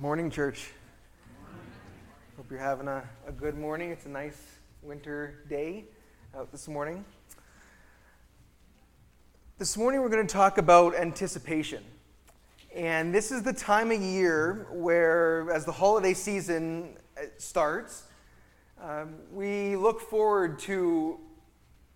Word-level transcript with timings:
Morning, 0.00 0.30
church. 0.30 0.70
Hope 2.38 2.46
you're 2.50 2.58
having 2.58 2.88
a, 2.88 3.06
a 3.26 3.32
good 3.32 3.58
morning. 3.58 3.90
It's 3.90 4.06
a 4.06 4.08
nice 4.08 4.40
winter 4.80 5.44
day 5.50 5.84
out 6.34 6.50
this 6.50 6.68
morning. 6.68 7.04
This 9.58 9.76
morning, 9.76 10.00
we're 10.00 10.08
going 10.08 10.26
to 10.26 10.32
talk 10.32 10.56
about 10.56 10.94
anticipation. 10.94 11.84
And 12.74 13.14
this 13.14 13.30
is 13.30 13.42
the 13.42 13.52
time 13.52 13.90
of 13.90 14.00
year 14.00 14.68
where, 14.72 15.50
as 15.52 15.66
the 15.66 15.72
holiday 15.72 16.14
season 16.14 16.96
uh, 17.18 17.24
starts, 17.36 18.04
um, 18.82 19.16
we 19.30 19.76
look 19.76 20.00
forward 20.00 20.58
to 20.60 21.20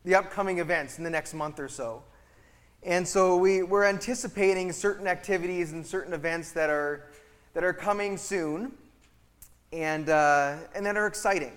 the 0.05 0.15
upcoming 0.15 0.59
events 0.59 0.99
in 0.99 1.05
the 1.05 1.11
next 1.11 1.33
month 1.33 1.59
or 1.59 1.69
so. 1.69 2.03
And 2.83 3.09
so 3.09 3.39
we, 3.39 3.63
we're 3.63 3.87
anticipating 3.87 4.73
certain 4.73 5.07
activities 5.07 5.73
and 5.73 5.87
certain 5.87 6.13
events 6.13 6.53
that 6.53 6.69
are 6.69 7.09
that 7.55 7.65
are 7.65 7.73
coming 7.73 8.17
soon 8.17 8.73
and, 9.73 10.09
uh, 10.09 10.57
and 10.75 10.85
that 10.85 10.97
are 10.97 11.07
exciting. 11.07 11.53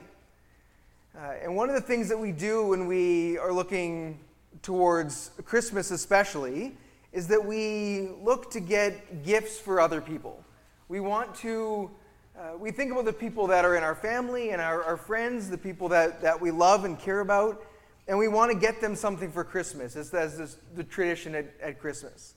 Uh, 1.18 1.34
and 1.44 1.56
one 1.56 1.70
of 1.70 1.76
the 1.76 1.82
things 1.82 2.08
that 2.10 2.18
we 2.18 2.32
do 2.32 2.68
when 2.68 2.86
we 2.86 3.38
are 3.40 3.52
looking 3.52 4.20
towards 4.62 5.32
Christmas, 5.46 5.90
especially, 5.90 6.76
is 7.12 7.28
that 7.28 7.44
we 7.44 8.10
look 8.22 8.52
to 8.52 8.60
get 8.60 9.24
gifts 9.24 9.60
for 9.60 9.80
other 9.80 10.00
people. 10.00 10.44
We 10.88 11.00
want 11.00 11.34
to, 11.38 11.90
uh, 12.38 12.58
we 12.58 12.70
think 12.70 12.92
about 12.92 13.06
the 13.06 13.14
people 13.14 13.48
that 13.48 13.66
are 13.66 13.76
in 13.76 13.84
our 13.84 13.96
family 13.96 14.52
and 14.52 14.62
our, 14.62 14.84
our 14.84 14.98
friends, 14.98 15.50
the 15.50 15.58
people 15.58 15.90
that, 15.90 16.22
that 16.22 16.40
we 16.40 16.52
love 16.52 16.86
and 16.86 17.00
care 17.00 17.22
about, 17.22 17.66
and 18.08 18.18
we 18.18 18.28
want 18.28 18.52
to 18.52 18.58
get 18.58 18.80
them 18.80 18.96
something 18.96 19.32
for 19.32 19.44
Christmas, 19.44 19.96
as, 19.96 20.14
as 20.14 20.58
the 20.76 20.84
tradition 20.84 21.34
at, 21.34 21.46
at 21.62 21.80
Christmas. 21.80 22.36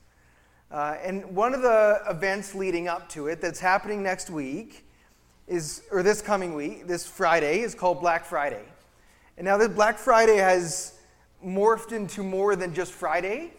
Uh, 0.71 0.97
and 1.03 1.25
one 1.35 1.53
of 1.53 1.63
the 1.63 2.01
events 2.09 2.55
leading 2.55 2.87
up 2.87 3.09
to 3.09 3.27
it 3.27 3.41
that's 3.41 3.59
happening 3.59 4.03
next 4.03 4.31
week 4.31 4.87
is, 5.49 5.83
or 5.91 6.03
this 6.03 6.23
coming 6.23 6.55
week, 6.55 6.87
this 6.87 7.07
Friday, 7.07 7.61
is 7.61 7.75
called 7.75 8.01
Black 8.01 8.25
Friday. 8.25 8.63
And 9.37 9.45
now 9.45 9.57
that 9.57 9.75
Black 9.75 9.99
Friday 9.99 10.37
has 10.37 10.95
morphed 11.45 11.93
into 11.93 12.23
more 12.23 12.55
than 12.55 12.75
just 12.75 12.93
Friday. 12.93 13.51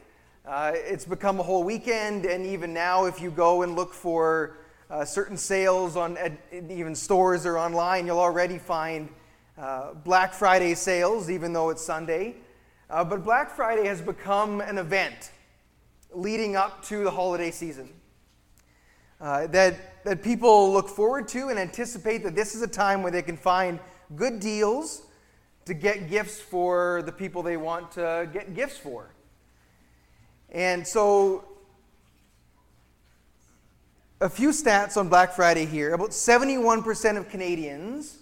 Uh, 0.46 0.72
it's 0.74 1.06
become 1.06 1.40
a 1.40 1.44
whole 1.44 1.64
weekend, 1.64 2.26
and 2.26 2.46
even 2.46 2.74
now, 2.74 3.06
if 3.06 3.22
you 3.22 3.30
go 3.30 3.64
and 3.64 3.76
look 3.76 3.94
for 3.94 4.58
uh, 4.90 5.04
certain 5.06 5.38
sales 5.38 5.96
on 5.96 6.18
even 6.70 6.96
stores 6.96 7.46
or 7.46 7.58
online, 7.58 8.06
you'll 8.06 8.20
already 8.20 8.58
find 8.58 9.10
uh, 9.58 9.94
Black 10.06 10.34
Friday 10.34 10.76
sales, 10.76 11.30
even 11.30 11.54
though 11.54 11.70
it's 11.70 11.84
Sunday. 11.84 12.36
Uh, 12.90 13.04
but 13.04 13.24
Black 13.24 13.50
Friday 13.50 13.88
has 13.88 14.02
become 14.02 14.62
an 14.62 14.78
event 14.78 15.32
leading 16.14 16.56
up 16.56 16.84
to 16.86 17.04
the 17.04 17.12
holiday 17.12 17.52
season. 17.52 17.90
Uh, 19.20 19.46
that, 19.48 20.04
that 20.04 20.24
people 20.24 20.74
look 20.74 20.90
forward 20.90 21.28
to 21.28 21.50
and 21.50 21.60
anticipate 21.60 22.24
that 22.24 22.36
this 22.36 22.56
is 22.56 22.62
a 22.62 22.68
time 22.68 23.04
where 23.04 23.12
they 23.12 23.22
can 23.22 23.38
find 23.38 23.80
good 24.16 24.40
deals 24.40 25.04
to 25.66 25.74
get 25.74 26.10
gifts 26.10 26.40
for 26.40 27.04
the 27.06 27.12
people 27.12 27.44
they 27.44 27.58
want 27.58 27.92
to 27.92 28.28
get 28.34 28.56
gifts 28.56 28.78
for. 28.78 29.12
And 30.50 30.86
so, 30.86 31.46
a 34.20 34.30
few 34.30 34.50
stats 34.50 34.98
on 34.98 35.08
Black 35.08 35.34
Friday 35.34 35.66
here. 35.66 35.94
About 35.94 36.10
71% 36.10 37.18
of 37.18 37.30
Canadians 37.30 38.18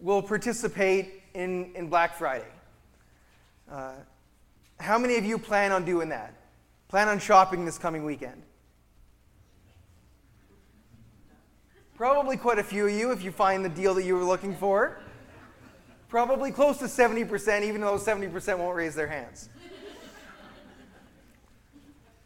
will 0.00 0.22
participate 0.22 1.22
in, 1.34 1.70
in 1.74 1.88
Black 1.88 2.16
Friday. 2.16 2.48
Uh, 3.70 3.92
how 4.78 4.98
many 4.98 5.16
of 5.16 5.24
you 5.24 5.38
plan 5.38 5.70
on 5.70 5.84
doing 5.84 6.08
that? 6.08 6.34
Plan 6.90 7.06
on 7.06 7.20
shopping 7.20 7.64
this 7.64 7.78
coming 7.78 8.04
weekend? 8.04 8.42
Probably 11.94 12.36
quite 12.36 12.58
a 12.58 12.64
few 12.64 12.88
of 12.88 12.92
you 12.92 13.12
if 13.12 13.22
you 13.22 13.30
find 13.30 13.64
the 13.64 13.68
deal 13.68 13.94
that 13.94 14.02
you 14.02 14.16
were 14.16 14.24
looking 14.24 14.56
for. 14.56 14.98
Probably 16.08 16.50
close 16.50 16.78
to 16.78 16.86
70%, 16.86 17.62
even 17.62 17.80
though 17.80 17.96
70% 17.96 18.58
won't 18.58 18.74
raise 18.74 18.96
their 18.96 19.06
hands. 19.06 19.50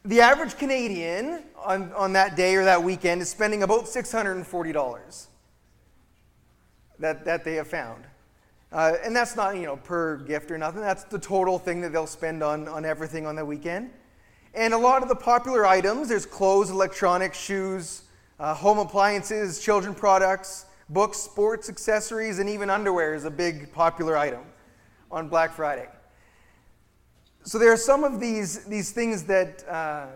the 0.03 0.23
average 0.23 0.57
Canadian 0.57 1.43
on, 1.63 1.93
on 1.93 2.15
that 2.15 2.35
day 2.35 2.57
or 2.57 2.65
that 2.65 2.83
weekend 2.83 3.21
is 3.21 3.29
spending 3.29 3.65
about 3.65 3.85
$640 3.85 5.27
that, 7.01 7.27
that 7.27 7.45
they 7.45 7.57
have 7.57 7.69
found. 7.69 8.05
Uh, 8.73 8.95
and 9.05 9.15
that's 9.15 9.37
not, 9.37 9.57
you 9.57 9.65
know, 9.65 9.77
per 9.77 10.17
gift 10.17 10.51
or 10.51 10.57
nothing. 10.57 10.81
That's 10.81 11.05
the 11.05 11.19
total 11.19 11.59
thing 11.59 11.83
that 11.83 11.93
they'll 11.93 12.07
spend 12.07 12.43
on, 12.43 12.67
on 12.67 12.87
everything 12.87 13.27
on 13.27 13.37
the 13.37 13.45
weekend. 13.45 13.91
And 14.55 14.73
a 14.73 14.79
lot 14.79 15.03
of 15.03 15.09
the 15.09 15.17
popular 15.17 15.67
items 15.67 16.09
there's 16.09 16.27
clothes, 16.27 16.71
electronics, 16.71 17.39
shoes, 17.39 18.03
uh, 18.39 18.55
home 18.55 18.79
appliances, 18.79 19.61
children 19.61 19.95
products, 19.95 20.67
books, 20.89 21.19
sports 21.19 21.69
accessories, 21.69 22.39
and 22.39 22.49
even 22.49 22.71
underwear 22.71 23.15
is 23.15 23.25
a 23.25 23.31
big 23.31 23.73
popular 23.73 24.17
item 24.17 24.43
on 25.11 25.29
Black 25.29 25.53
Friday. 25.53 25.89
So 27.43 27.59
there 27.59 27.73
are 27.73 27.77
some 27.77 28.05
of 28.05 28.21
these, 28.21 28.65
these 28.65 28.93
things 28.93 29.25
that, 29.25 29.69
uh, 29.69 30.07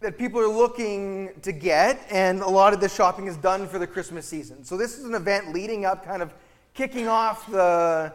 that 0.00 0.16
people 0.16 0.40
are 0.40 0.48
looking 0.48 1.30
to 1.42 1.52
get, 1.52 2.04
and 2.10 2.40
a 2.40 2.48
lot 2.48 2.72
of 2.72 2.80
the 2.80 2.88
shopping 2.88 3.26
is 3.26 3.36
done 3.36 3.68
for 3.68 3.78
the 3.78 3.86
Christmas 3.86 4.26
season. 4.26 4.64
So 4.64 4.76
this 4.76 4.98
is 4.98 5.04
an 5.04 5.14
event 5.14 5.52
leading 5.52 5.84
up, 5.84 6.04
kind 6.04 6.22
of 6.22 6.32
kicking 6.72 7.08
off 7.08 7.46
the, 7.50 8.12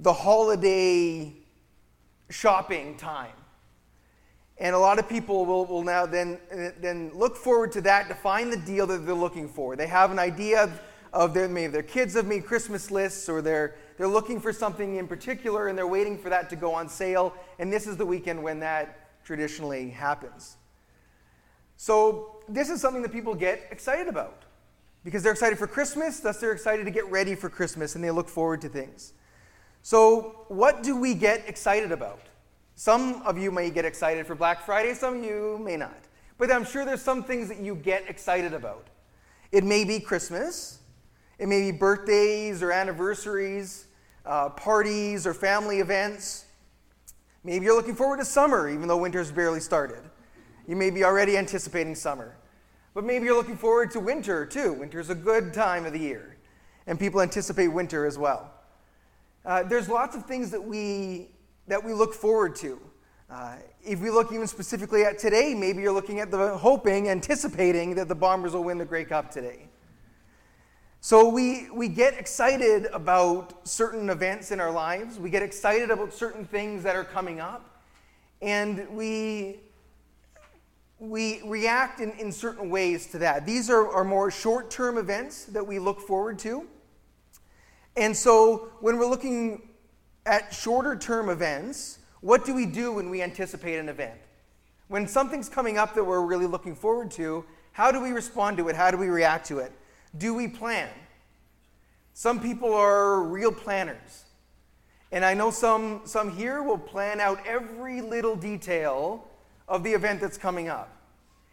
the 0.00 0.12
holiday 0.12 1.32
shopping 2.28 2.96
time. 2.96 3.32
And 4.62 4.76
a 4.76 4.78
lot 4.78 5.00
of 5.00 5.08
people 5.08 5.44
will, 5.44 5.66
will 5.66 5.82
now 5.82 6.06
then, 6.06 6.38
then 6.80 7.10
look 7.14 7.36
forward 7.36 7.72
to 7.72 7.80
that 7.80 8.06
to 8.06 8.14
find 8.14 8.52
the 8.52 8.56
deal 8.56 8.86
that 8.86 8.98
they're 9.04 9.12
looking 9.12 9.48
for. 9.48 9.74
They 9.74 9.88
have 9.88 10.12
an 10.12 10.20
idea 10.20 10.70
of, 11.12 11.34
their, 11.34 11.48
maybe 11.48 11.72
their 11.72 11.82
kids 11.82 12.14
have 12.14 12.26
made 12.26 12.46
Christmas 12.46 12.88
lists 12.88 13.28
or 13.28 13.42
they're, 13.42 13.74
they're 13.98 14.06
looking 14.06 14.40
for 14.40 14.52
something 14.52 14.98
in 14.98 15.08
particular 15.08 15.66
and 15.66 15.76
they're 15.76 15.88
waiting 15.88 16.16
for 16.16 16.28
that 16.28 16.48
to 16.50 16.54
go 16.54 16.72
on 16.72 16.88
sale. 16.88 17.34
And 17.58 17.72
this 17.72 17.88
is 17.88 17.96
the 17.96 18.06
weekend 18.06 18.40
when 18.40 18.60
that 18.60 19.24
traditionally 19.24 19.90
happens. 19.90 20.56
So, 21.76 22.40
this 22.48 22.70
is 22.70 22.80
something 22.80 23.02
that 23.02 23.12
people 23.12 23.34
get 23.34 23.66
excited 23.72 24.06
about 24.06 24.44
because 25.02 25.24
they're 25.24 25.32
excited 25.32 25.58
for 25.58 25.66
Christmas, 25.66 26.20
thus, 26.20 26.38
they're 26.38 26.52
excited 26.52 26.84
to 26.84 26.92
get 26.92 27.10
ready 27.10 27.34
for 27.34 27.50
Christmas 27.50 27.96
and 27.96 28.04
they 28.04 28.12
look 28.12 28.28
forward 28.28 28.60
to 28.60 28.68
things. 28.68 29.12
So, 29.82 30.44
what 30.46 30.84
do 30.84 30.96
we 30.96 31.14
get 31.14 31.48
excited 31.48 31.90
about? 31.90 32.20
Some 32.74 33.22
of 33.22 33.38
you 33.38 33.50
may 33.50 33.70
get 33.70 33.84
excited 33.84 34.26
for 34.26 34.34
Black 34.34 34.64
Friday, 34.64 34.94
some 34.94 35.18
of 35.18 35.24
you 35.24 35.58
may 35.62 35.76
not. 35.76 35.98
But 36.38 36.50
I'm 36.50 36.64
sure 36.64 36.84
there's 36.84 37.02
some 37.02 37.22
things 37.22 37.48
that 37.48 37.60
you 37.60 37.74
get 37.74 38.08
excited 38.08 38.54
about. 38.54 38.88
It 39.52 39.64
may 39.64 39.84
be 39.84 40.00
Christmas, 40.00 40.80
it 41.38 41.48
may 41.48 41.70
be 41.70 41.76
birthdays 41.76 42.62
or 42.62 42.72
anniversaries, 42.72 43.86
uh, 44.24 44.48
parties 44.50 45.26
or 45.26 45.34
family 45.34 45.80
events. 45.80 46.46
Maybe 47.44 47.66
you're 47.66 47.76
looking 47.76 47.96
forward 47.96 48.18
to 48.18 48.24
summer, 48.24 48.68
even 48.68 48.86
though 48.88 48.96
winter's 48.96 49.32
barely 49.32 49.60
started. 49.60 50.02
You 50.66 50.76
may 50.76 50.90
be 50.90 51.04
already 51.04 51.36
anticipating 51.36 51.94
summer. 51.94 52.36
But 52.94 53.04
maybe 53.04 53.24
you're 53.24 53.36
looking 53.36 53.56
forward 53.56 53.90
to 53.92 54.00
winter 54.00 54.46
too. 54.46 54.74
Winter's 54.74 55.10
a 55.10 55.14
good 55.14 55.52
time 55.52 55.86
of 55.86 55.92
the 55.92 55.98
year, 55.98 56.36
and 56.86 56.98
people 56.98 57.20
anticipate 57.20 57.68
winter 57.68 58.06
as 58.06 58.18
well. 58.18 58.52
Uh, 59.44 59.62
there's 59.64 59.88
lots 59.88 60.14
of 60.14 60.26
things 60.26 60.50
that 60.50 60.62
we 60.62 61.28
that 61.66 61.82
we 61.82 61.92
look 61.92 62.14
forward 62.14 62.54
to. 62.56 62.80
Uh, 63.30 63.56
if 63.82 64.00
we 64.00 64.10
look 64.10 64.32
even 64.32 64.46
specifically 64.46 65.04
at 65.04 65.18
today, 65.18 65.54
maybe 65.54 65.80
you're 65.80 65.92
looking 65.92 66.20
at 66.20 66.30
the 66.30 66.56
hoping, 66.58 67.08
anticipating 67.08 67.94
that 67.94 68.08
the 68.08 68.14
Bombers 68.14 68.52
will 68.52 68.64
win 68.64 68.78
the 68.78 68.84
Grey 68.84 69.04
Cup 69.04 69.30
today. 69.30 69.68
So 71.00 71.28
we, 71.28 71.68
we 71.70 71.88
get 71.88 72.14
excited 72.14 72.86
about 72.92 73.66
certain 73.66 74.10
events 74.10 74.52
in 74.52 74.60
our 74.60 74.70
lives. 74.70 75.18
We 75.18 75.30
get 75.30 75.42
excited 75.42 75.90
about 75.90 76.12
certain 76.12 76.44
things 76.44 76.82
that 76.84 76.94
are 76.94 77.04
coming 77.04 77.40
up. 77.40 77.82
And 78.40 78.88
we, 78.90 79.60
we 81.00 81.40
react 81.44 82.00
in, 82.00 82.12
in 82.12 82.30
certain 82.30 82.70
ways 82.70 83.06
to 83.08 83.18
that. 83.18 83.46
These 83.46 83.68
are, 83.68 83.88
are 83.88 84.04
more 84.04 84.30
short 84.30 84.70
term 84.70 84.96
events 84.96 85.46
that 85.46 85.66
we 85.66 85.80
look 85.80 86.00
forward 86.00 86.38
to. 86.40 86.68
And 87.96 88.16
so 88.16 88.70
when 88.80 88.96
we're 88.96 89.10
looking 89.10 89.70
at 90.26 90.54
shorter 90.54 90.96
term 90.96 91.28
events, 91.28 91.98
what 92.20 92.44
do 92.44 92.54
we 92.54 92.66
do 92.66 92.92
when 92.92 93.10
we 93.10 93.22
anticipate 93.22 93.78
an 93.78 93.88
event? 93.88 94.18
When 94.88 95.08
something's 95.08 95.48
coming 95.48 95.78
up 95.78 95.94
that 95.94 96.04
we're 96.04 96.24
really 96.24 96.46
looking 96.46 96.74
forward 96.74 97.10
to, 97.12 97.44
how 97.72 97.90
do 97.90 98.00
we 98.00 98.10
respond 98.10 98.58
to 98.58 98.68
it? 98.68 98.76
How 98.76 98.90
do 98.90 98.98
we 98.98 99.08
react 99.08 99.46
to 99.48 99.58
it? 99.58 99.72
Do 100.16 100.34
we 100.34 100.46
plan? 100.46 100.90
Some 102.14 102.40
people 102.40 102.74
are 102.74 103.22
real 103.22 103.52
planners. 103.52 104.24
And 105.10 105.24
I 105.24 105.34
know 105.34 105.50
some, 105.50 106.02
some 106.04 106.30
here 106.30 106.62
will 106.62 106.78
plan 106.78 107.20
out 107.20 107.40
every 107.46 108.00
little 108.00 108.36
detail 108.36 109.26
of 109.68 109.82
the 109.82 109.92
event 109.92 110.20
that's 110.20 110.38
coming 110.38 110.68
up. 110.68 110.96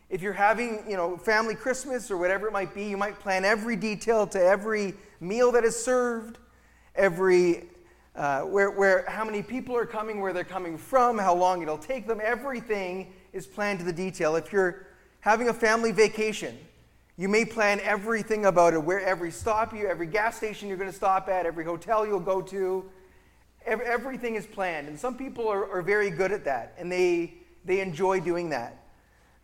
If 0.09 0.21
you're 0.21 0.33
having, 0.33 0.83
you 0.89 0.97
know, 0.97 1.17
family 1.17 1.55
Christmas 1.55 2.09
or 2.09 2.17
whatever 2.17 2.47
it 2.47 2.53
might 2.53 2.73
be, 2.73 2.85
you 2.85 2.97
might 2.97 3.19
plan 3.19 3.45
every 3.45 3.75
detail 3.75 4.27
to 4.27 4.41
every 4.41 4.95
meal 5.19 5.51
that 5.53 5.63
is 5.63 5.81
served, 5.81 6.37
every 6.95 7.68
uh, 8.19 8.41
where, 8.41 8.69
where 8.69 9.05
how 9.07 9.25
many 9.25 9.41
people 9.41 9.75
are 9.75 9.87
coming, 9.87 10.19
where 10.21 10.33
they're 10.33 10.43
coming 10.57 10.77
from, 10.77 11.17
how 11.17 11.33
long 11.33 11.63
it'll 11.63 11.77
take 11.77 12.05
them. 12.05 12.19
Everything 12.21 13.11
is 13.33 13.47
planned 13.47 13.79
to 13.79 13.85
the 13.85 13.93
detail. 13.93 14.35
If 14.35 14.51
you're 14.53 14.85
having 15.21 15.47
a 15.47 15.53
family 15.53 15.91
vacation, 15.91 16.55
You 17.19 17.27
may 17.27 17.43
plan 17.43 17.81
everything 17.81 18.45
about 18.45 18.73
it, 18.73 18.81
where 18.81 19.01
every 19.01 19.29
stop 19.29 19.73
you, 19.73 19.85
every 19.85 20.07
gas 20.07 20.37
station 20.37 20.69
you're 20.69 20.77
going 20.77 20.89
to 20.89 20.95
stop 20.95 21.27
at, 21.27 21.45
every 21.45 21.65
hotel 21.65 22.07
you'll 22.07 22.21
go 22.21 22.41
to, 22.43 22.85
everything 23.65 24.35
is 24.35 24.47
planned. 24.47 24.87
And 24.87 24.97
some 24.97 25.17
people 25.17 25.45
are, 25.49 25.69
are 25.69 25.81
very 25.81 26.11
good 26.11 26.31
at 26.31 26.45
that, 26.45 26.75
and 26.77 26.89
they, 26.89 27.33
they 27.65 27.81
enjoy 27.81 28.21
doing 28.21 28.47
that. 28.51 28.85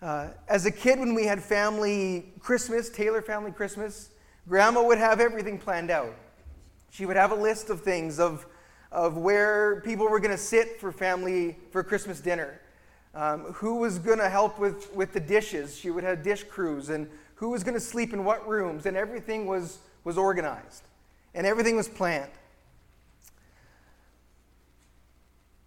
Uh, 0.01 0.30
as 0.48 0.66
a 0.66 0.72
kid, 0.72 1.00
when 1.00 1.13
we 1.13 1.25
had 1.25 1.44
family 1.44 2.31
Christmas, 2.39 2.89
Taylor 2.89 3.22
family 3.22 3.51
Christmas, 3.51 4.12
Grandma 4.48 4.81
would 4.81 4.98
have 4.98 5.19
everything 5.19 5.57
planned 5.57 5.92
out. 5.92 6.16
She 6.92 7.06
would 7.06 7.18
have 7.18 7.33
a 7.33 7.36
list 7.36 7.69
of 7.69 7.81
things 7.81 8.22
of, 8.22 8.45
of 8.96 9.18
where 9.18 9.82
people 9.82 10.08
were 10.08 10.22
going 10.22 10.32
to 10.32 10.38
sit 10.38 10.80
for 10.80 10.90
family 10.90 11.58
for 11.70 11.84
Christmas 11.84 12.22
dinner, 12.22 12.62
um, 13.14 13.42
who 13.54 13.76
was 13.76 14.00
going 14.00 14.20
to 14.20 14.30
help 14.30 14.58
with, 14.58 14.92
with 14.96 15.12
the 15.12 15.20
dishes. 15.20 15.78
She 15.78 15.92
would 15.92 16.06
have 16.06 16.24
dish 16.24 16.46
crews, 16.46 16.90
and 16.90 17.10
who 17.36 17.50
was 17.50 17.62
going 17.62 17.74
to 17.74 17.82
sleep 17.82 18.14
in 18.14 18.24
what 18.24 18.48
rooms, 18.48 18.86
and 18.86 18.96
everything 18.96 19.48
was, 19.48 19.80
was 20.06 20.18
organized, 20.18 20.84
and 21.34 21.46
everything 21.46 21.76
was 21.76 21.90
planned. 21.90 22.32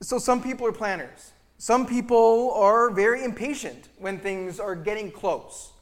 So 0.01 0.19
some 0.19 0.43
people 0.43 0.67
are 0.67 0.73
planners. 0.73 1.33
Some 1.59 1.87
people 1.87 2.53
are 2.55 2.89
very 2.89 3.25
impatient 3.25 3.91
when 3.99 4.19
things 4.19 4.59
are 4.59 4.75
getting 4.75 5.11
close. 5.11 5.73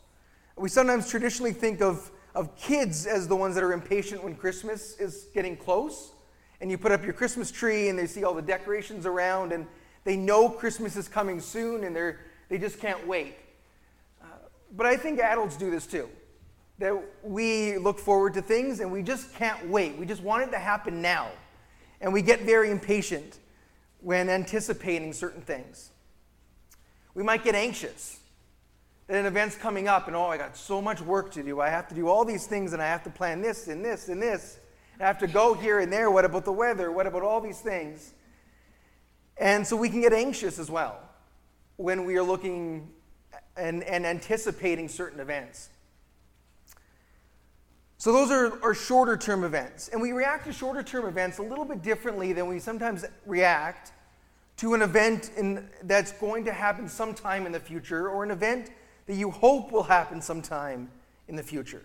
We 0.57 0.69
sometimes 0.69 1.09
traditionally 1.09 1.53
think 1.53 1.81
of, 1.81 2.11
of 2.35 2.57
kids 2.57 3.07
as 3.07 3.29
the 3.29 3.37
ones 3.37 3.55
that 3.55 3.63
are 3.63 3.73
impatient 3.73 4.25
when 4.25 4.35
Christmas 4.35 4.99
is 4.99 5.29
getting 5.33 5.57
close. 5.57 6.13
And 6.61 6.71
you 6.71 6.79
put 6.79 6.93
up 6.93 7.05
your 7.05 7.13
Christmas 7.13 7.51
tree 7.51 7.89
and 7.89 7.99
they 7.99 8.07
see 8.07 8.25
all 8.25 8.35
the 8.35 8.43
decorations 8.43 9.07
around 9.07 9.53
and 9.53 9.67
they 10.05 10.17
know 10.17 10.49
Christmas 10.49 10.97
is 10.97 11.09
coming 11.09 11.41
soon 11.41 11.85
and 11.85 11.95
they're, 11.95 12.21
they 12.49 12.59
just 12.59 12.81
can't 12.81 13.07
wait. 13.07 13.35
Uh, 14.23 14.27
but 14.75 14.87
I 14.87 14.97
think 14.97 15.19
adults 15.19 15.57
do 15.57 15.71
this 15.71 15.87
too. 15.87 16.09
That 16.79 16.95
we 17.23 17.79
look 17.79 17.99
forward 17.99 18.35
to 18.35 18.43
things 18.43 18.81
and 18.81 18.93
we 18.93 19.03
just 19.03 19.35
can't 19.35 19.69
wait. 19.69 19.97
We 19.97 20.07
just 20.07 20.23
want 20.23 20.45
it 20.45 20.51
to 20.53 20.59
happen 20.59 21.03
now. 21.03 21.29
And 22.01 22.13
we 22.13 22.23
get 22.23 22.43
very 22.43 22.71
impatient 22.71 23.39
when 24.01 24.29
anticipating 24.29 25.13
certain 25.13 25.43
things. 25.43 25.91
We 27.15 27.23
might 27.23 27.43
get 27.43 27.55
anxious 27.55 28.21
that 29.07 29.17
an 29.19 29.27
event's 29.27 29.57
coming 29.57 29.89
up 29.89 30.07
and, 30.07 30.17
oh, 30.17 30.27
I 30.27 30.37
got 30.37 30.57
so 30.57 30.83
much 30.83 31.01
work 31.01 31.31
to 31.33 31.43
do. 31.43 31.61
I 31.61 31.71
have 31.71 31.89
to 31.89 31.95
do 31.95 32.09
all 32.09 32.25
these 32.25 32.47
things 32.47 32.73
and 32.73 32.83
I 32.83 32.87
have 32.87 33.05
to 33.05 33.11
plan 33.11 33.41
this 33.41 33.69
and 33.69 33.85
this 33.85 34.09
and 34.09 34.21
this. 34.21 34.59
I 34.99 35.05
have 35.05 35.19
to 35.19 35.27
go 35.27 35.55
here 35.55 35.81
and 35.81 35.93
there. 35.93 36.11
What 36.11 36.25
about 36.25 36.45
the 36.45 36.53
weather? 36.53 36.91
What 36.91 37.07
about 37.07 37.23
all 37.23 37.41
these 37.41 37.61
things? 37.61 38.15
And 39.37 39.67
so 39.67 39.77
we 39.77 39.91
can 39.91 40.01
get 40.01 40.13
anxious 40.13 40.59
as 40.59 40.71
well 40.71 40.99
when 41.77 42.05
we 42.05 42.17
are 42.17 42.23
looking 42.23 42.89
and, 43.57 43.83
and 43.85 44.07
anticipating 44.07 44.89
certain 44.89 45.21
events. 45.21 45.71
So, 47.99 48.13
those 48.13 48.31
are, 48.31 48.63
are 48.63 48.75
shorter 48.75 49.17
term 49.17 49.43
events. 49.43 49.89
And 49.89 50.01
we 50.01 50.13
react 50.13 50.45
to 50.47 50.53
shorter 50.53 50.83
term 50.83 51.07
events 51.07 51.39
a 51.39 51.43
little 51.43 51.65
bit 51.65 51.83
differently 51.83 52.33
than 52.33 52.47
we 52.47 52.59
sometimes 52.59 53.05
react 53.25 53.93
to 54.59 54.75
an 54.75 54.83
event 54.83 55.31
in, 55.37 55.69
that's 55.83 56.13
going 56.13 56.45
to 56.45 56.53
happen 56.53 56.89
sometime 56.89 57.47
in 57.47 57.53
the 57.53 57.61
future 57.61 58.09
or 58.09 58.23
an 58.23 58.31
event 58.31 58.71
that 59.07 59.17
you 59.17 59.31
hope 59.31 59.73
will 59.73 59.83
happen 59.83 60.21
sometime 60.21 60.91
in 61.29 61.37
the 61.37 61.43
future. 61.43 61.83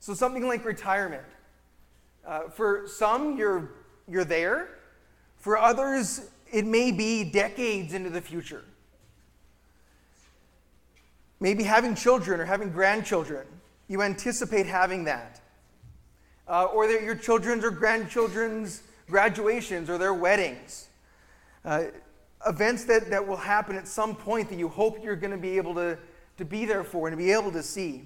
So, 0.00 0.14
something 0.14 0.46
like 0.48 0.64
retirement. 0.64 1.24
Uh, 2.26 2.48
for 2.48 2.86
some, 2.86 3.36
you're, 3.36 3.72
you're 4.08 4.24
there. 4.24 4.68
For 5.36 5.58
others, 5.58 6.30
it 6.50 6.64
may 6.64 6.90
be 6.90 7.24
decades 7.24 7.92
into 7.92 8.10
the 8.10 8.20
future. 8.20 8.64
Maybe 11.40 11.64
having 11.64 11.94
children 11.94 12.40
or 12.40 12.44
having 12.44 12.70
grandchildren. 12.70 13.46
You 13.88 14.00
anticipate 14.02 14.66
having 14.66 15.04
that. 15.04 15.40
Uh, 16.48 16.64
or 16.64 16.88
your 16.88 17.14
children's 17.14 17.64
or 17.64 17.70
grandchildren's 17.70 18.82
graduations 19.08 19.90
or 19.90 19.98
their 19.98 20.14
weddings. 20.14 20.88
Uh, 21.64 21.84
events 22.46 22.84
that, 22.84 23.10
that 23.10 23.26
will 23.26 23.36
happen 23.36 23.76
at 23.76 23.88
some 23.88 24.14
point 24.14 24.48
that 24.48 24.58
you 24.58 24.68
hope 24.68 25.02
you're 25.02 25.16
going 25.16 25.30
to 25.30 25.36
be 25.36 25.56
able 25.56 25.74
to, 25.74 25.98
to 26.38 26.44
be 26.44 26.64
there 26.64 26.84
for 26.84 27.08
and 27.08 27.16
to 27.16 27.22
be 27.22 27.32
able 27.32 27.52
to 27.52 27.62
see. 27.62 28.04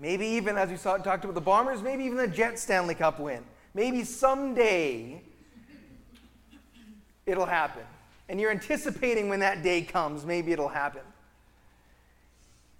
Maybe 0.00 0.26
even, 0.26 0.56
as 0.56 0.70
we 0.70 0.76
saw, 0.76 0.96
talked 0.96 1.24
about 1.24 1.34
the 1.34 1.42
Bombers, 1.42 1.82
maybe 1.82 2.04
even 2.04 2.16
the 2.16 2.26
Jets 2.26 2.62
Stanley 2.62 2.94
Cup 2.94 3.20
win. 3.20 3.44
Maybe 3.74 4.02
someday 4.02 5.22
it'll 7.26 7.46
happen. 7.46 7.82
And 8.28 8.40
you're 8.40 8.50
anticipating 8.50 9.28
when 9.28 9.40
that 9.40 9.62
day 9.62 9.82
comes, 9.82 10.24
maybe 10.24 10.52
it'll 10.52 10.68
happen. 10.68 11.02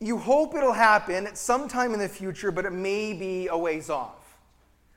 You 0.00 0.16
hope 0.16 0.54
it'll 0.54 0.72
happen 0.72 1.26
at 1.26 1.36
some 1.36 1.68
time 1.68 1.92
in 1.92 2.00
the 2.00 2.08
future, 2.08 2.50
but 2.50 2.64
it 2.64 2.72
may 2.72 3.12
be 3.12 3.48
a 3.48 3.56
ways 3.56 3.90
off. 3.90 4.38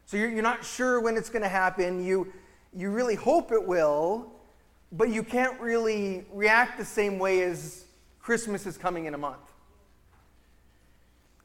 So 0.06 0.16
you're, 0.16 0.30
you're 0.30 0.44
not 0.44 0.64
sure 0.64 1.02
when 1.02 1.18
it's 1.18 1.30
going 1.30 1.42
to 1.42 1.50
happen. 1.50 2.06
You, 2.06 2.32
you 2.74 2.90
really 2.90 3.16
hope 3.16 3.52
it 3.52 3.68
will, 3.68 4.32
but 4.94 5.10
you 5.10 5.24
can't 5.24 5.60
really 5.60 6.24
react 6.32 6.78
the 6.78 6.86
same 6.86 7.20
way 7.20 7.42
as 7.44 7.84
Christmas 8.22 8.66
is 8.66 8.78
coming 8.78 9.06
in 9.06 9.14
a 9.14 9.18
month. 9.18 9.40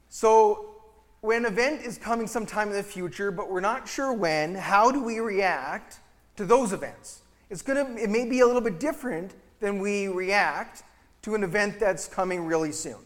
So 0.08 0.76
when 1.20 1.44
an 1.44 1.52
event 1.52 1.82
is 1.82 1.98
coming 1.98 2.26
sometime 2.26 2.68
in 2.68 2.74
the 2.74 2.82
future, 2.82 3.30
but 3.30 3.50
we're 3.50 3.60
not 3.60 3.88
sure 3.88 4.12
when, 4.12 4.54
how 4.54 4.90
do 4.90 5.02
we 5.02 5.18
react 5.18 5.98
to 6.36 6.44
those 6.44 6.72
events? 6.72 7.22
It's 7.50 7.62
gonna, 7.62 7.96
it 7.96 8.10
may 8.10 8.28
be 8.28 8.40
a 8.40 8.46
little 8.46 8.60
bit 8.60 8.78
different 8.78 9.34
than 9.60 9.78
we 9.78 10.08
react 10.08 10.82
to 11.22 11.34
an 11.34 11.42
event 11.42 11.80
that's 11.80 12.06
coming 12.06 12.44
really 12.46 12.72
soon 12.72 12.98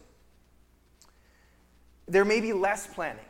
there 2.07 2.25
may 2.25 2.41
be 2.41 2.53
less 2.53 2.87
planning. 2.87 3.25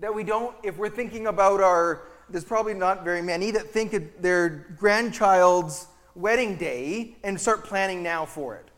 That 0.00 0.14
we 0.14 0.24
don't, 0.24 0.54
if 0.62 0.76
we're 0.78 0.90
thinking 0.90 1.26
about 1.26 1.60
our, 1.60 2.02
there's 2.28 2.44
probably 2.44 2.74
not 2.74 3.04
very 3.04 3.22
many 3.22 3.50
that 3.52 3.68
think 3.70 3.92
of 3.92 4.04
their 4.20 4.66
grandchild's 4.76 5.86
wedding 6.14 6.56
day 6.56 7.16
and 7.22 7.40
start 7.40 7.64
planning 7.64 8.02
now 8.02 8.24
for 8.24 8.56
it, 8.56 8.68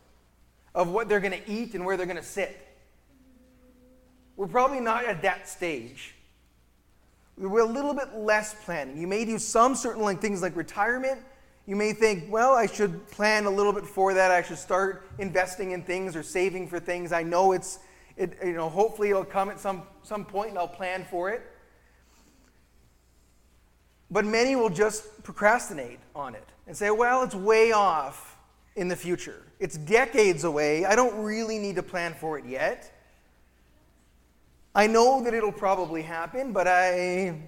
of 0.74 0.88
what 0.88 1.08
they're 1.08 1.20
to 1.32 1.50
eat 1.50 1.74
and 1.74 1.84
where 1.84 1.96
they're 1.96 2.06
to 2.16 2.22
sit. 2.22 2.60
We're 4.36 4.48
probably 4.48 4.80
not 4.80 5.04
at 5.04 5.22
that 5.22 5.48
stage. 5.48 6.14
We're 7.36 7.60
a 7.60 7.64
little 7.64 7.94
bit 7.94 8.14
less 8.14 8.54
planning. 8.64 8.96
You 8.96 9.06
may 9.06 9.24
do 9.24 9.38
some 9.38 9.74
certain 9.74 10.02
like 10.02 10.20
things 10.20 10.42
like 10.42 10.56
retirement. 10.56 11.20
You 11.66 11.76
may 11.76 11.92
think, 11.92 12.30
well, 12.30 12.52
I 12.52 12.66
should 12.66 13.08
plan 13.10 13.46
a 13.46 13.50
little 13.50 13.72
bit 13.72 13.86
for 13.86 14.14
that. 14.14 14.30
I 14.30 14.42
should 14.42 14.58
start 14.58 15.08
investing 15.18 15.72
in 15.72 15.82
things 15.82 16.14
or 16.14 16.22
saving 16.22 16.68
for 16.68 16.78
things. 16.78 17.12
I 17.12 17.22
know 17.22 17.52
it's 17.52 17.78
it, 18.16 18.36
you 18.44 18.52
know, 18.52 18.68
hopefully 18.68 19.10
it'll 19.10 19.24
come 19.24 19.50
at 19.50 19.58
some, 19.58 19.82
some 20.02 20.24
point 20.24 20.50
and 20.50 20.58
I'll 20.58 20.68
plan 20.68 21.04
for 21.10 21.30
it. 21.30 21.42
But 24.10 24.24
many 24.24 24.54
will 24.54 24.70
just 24.70 25.22
procrastinate 25.24 25.98
on 26.14 26.34
it 26.34 26.46
and 26.66 26.76
say, 26.76 26.90
well, 26.90 27.22
it's 27.24 27.34
way 27.34 27.72
off 27.72 28.36
in 28.76 28.88
the 28.88 28.96
future. 28.96 29.42
It's 29.58 29.76
decades 29.76 30.44
away. 30.44 30.84
I 30.84 30.94
don't 30.94 31.24
really 31.24 31.58
need 31.58 31.76
to 31.76 31.82
plan 31.82 32.14
for 32.14 32.38
it 32.38 32.44
yet. 32.44 32.93
I 34.74 34.86
know 34.86 35.22
that 35.22 35.34
it'll 35.34 35.52
probably 35.52 36.02
happen, 36.02 36.52
but 36.52 36.66
I, 36.66 37.40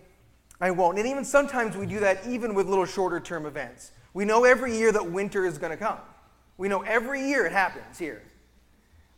I 0.60 0.70
won't. 0.70 0.98
And 0.98 1.08
even 1.08 1.24
sometimes 1.24 1.76
we 1.76 1.86
do 1.86 2.00
that 2.00 2.26
even 2.26 2.54
with 2.54 2.68
little 2.68 2.86
shorter 2.86 3.18
term 3.18 3.46
events. 3.46 3.90
We 4.14 4.24
know 4.24 4.44
every 4.44 4.76
year 4.76 4.92
that 4.92 5.10
winter 5.10 5.44
is 5.44 5.58
going 5.58 5.72
to 5.72 5.76
come. 5.76 5.98
We 6.56 6.68
know 6.68 6.82
every 6.82 7.26
year 7.26 7.44
it 7.44 7.52
happens 7.52 7.98
here. 7.98 8.22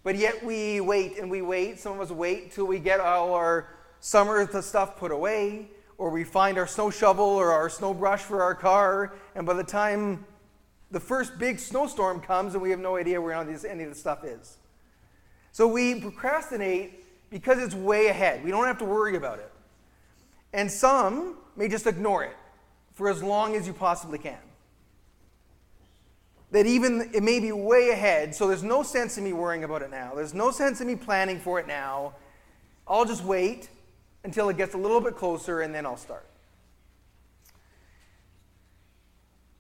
But 0.03 0.17
yet 0.17 0.43
we 0.43 0.81
wait 0.81 1.19
and 1.19 1.31
we 1.31 1.43
wait. 1.43 1.79
Some 1.79 1.93
of 1.93 2.01
us 2.01 2.11
wait 2.11 2.53
till 2.53 2.67
we 2.67 2.79
get 2.79 2.99
our 2.99 3.69
summer 4.01 4.47
stuff 4.63 4.97
put 4.97 5.11
away, 5.11 5.69
or 5.99 6.11
we 6.11 6.25
find 6.25 6.57
our 6.57 6.67
snow 6.67 6.91
shovel 6.91 7.27
or 7.27 7.53
our 7.53 7.69
snow 7.69 7.93
brush 7.93 8.21
for 8.21 8.43
our 8.43 8.55
car, 8.55 9.15
and 9.35 9.45
by 9.47 9.53
the 9.53 9.65
time 9.65 10.25
the 10.91 11.01
first 11.01 11.39
big 11.39 11.59
snowstorm 11.59 12.21
comes 12.21 12.55
and 12.55 12.63
we 12.63 12.71
have 12.71 12.79
no 12.79 12.97
idea 12.97 13.21
where 13.21 13.35
any 13.35 13.83
of 13.83 13.91
the 13.91 13.95
stuff 13.95 14.25
is. 14.25 14.57
So 15.53 15.69
we 15.69 16.01
procrastinate 16.01 17.05
because 17.31 17.59
it's 17.59 17.75
way 17.75 18.09
ahead. 18.09 18.45
We 18.45 18.51
don't 18.51 18.67
have 18.67 18.79
to 18.79 18.85
worry 18.85 19.17
about 19.17 19.39
it. 19.39 19.51
And 20.53 20.71
some 20.71 21.37
may 21.57 21.69
just 21.69 21.87
ignore 21.87 22.25
it 22.25 22.37
for 22.95 23.09
as 23.09 23.23
long 23.23 23.55
as 23.55 23.67
you 23.67 23.73
possibly 23.73 24.19
can 24.19 24.39
that 26.51 26.67
even 26.67 27.11
it 27.13 27.23
may 27.23 27.41
be 27.41 27.53
way 27.53 27.91
ahead, 27.91 28.35
so 28.35 28.49
there's 28.49 28.63
no 28.63 28.83
sense 28.83 29.19
in 29.19 29.25
me 29.25 29.33
worrying 29.33 29.65
about 29.65 29.83
it 29.83 29.91
now. 29.91 30.13
There's 30.15 30.35
no 30.35 30.51
sense 30.51 30.81
in 30.81 30.87
me 30.87 30.97
planning 30.97 31.39
for 31.39 31.61
it 31.61 31.67
now. 31.67 32.15
I'll 32.87 33.05
just 33.05 33.23
wait 33.23 33.69
until 34.25 34.49
it 34.49 34.57
gets 34.57 34.75
a 34.75 34.79
little 34.79 35.01
bit 35.01 35.15
closer 35.15 35.61
and 35.61 35.75
then 35.75 35.85
I'll 35.85 35.99
start. 35.99 36.27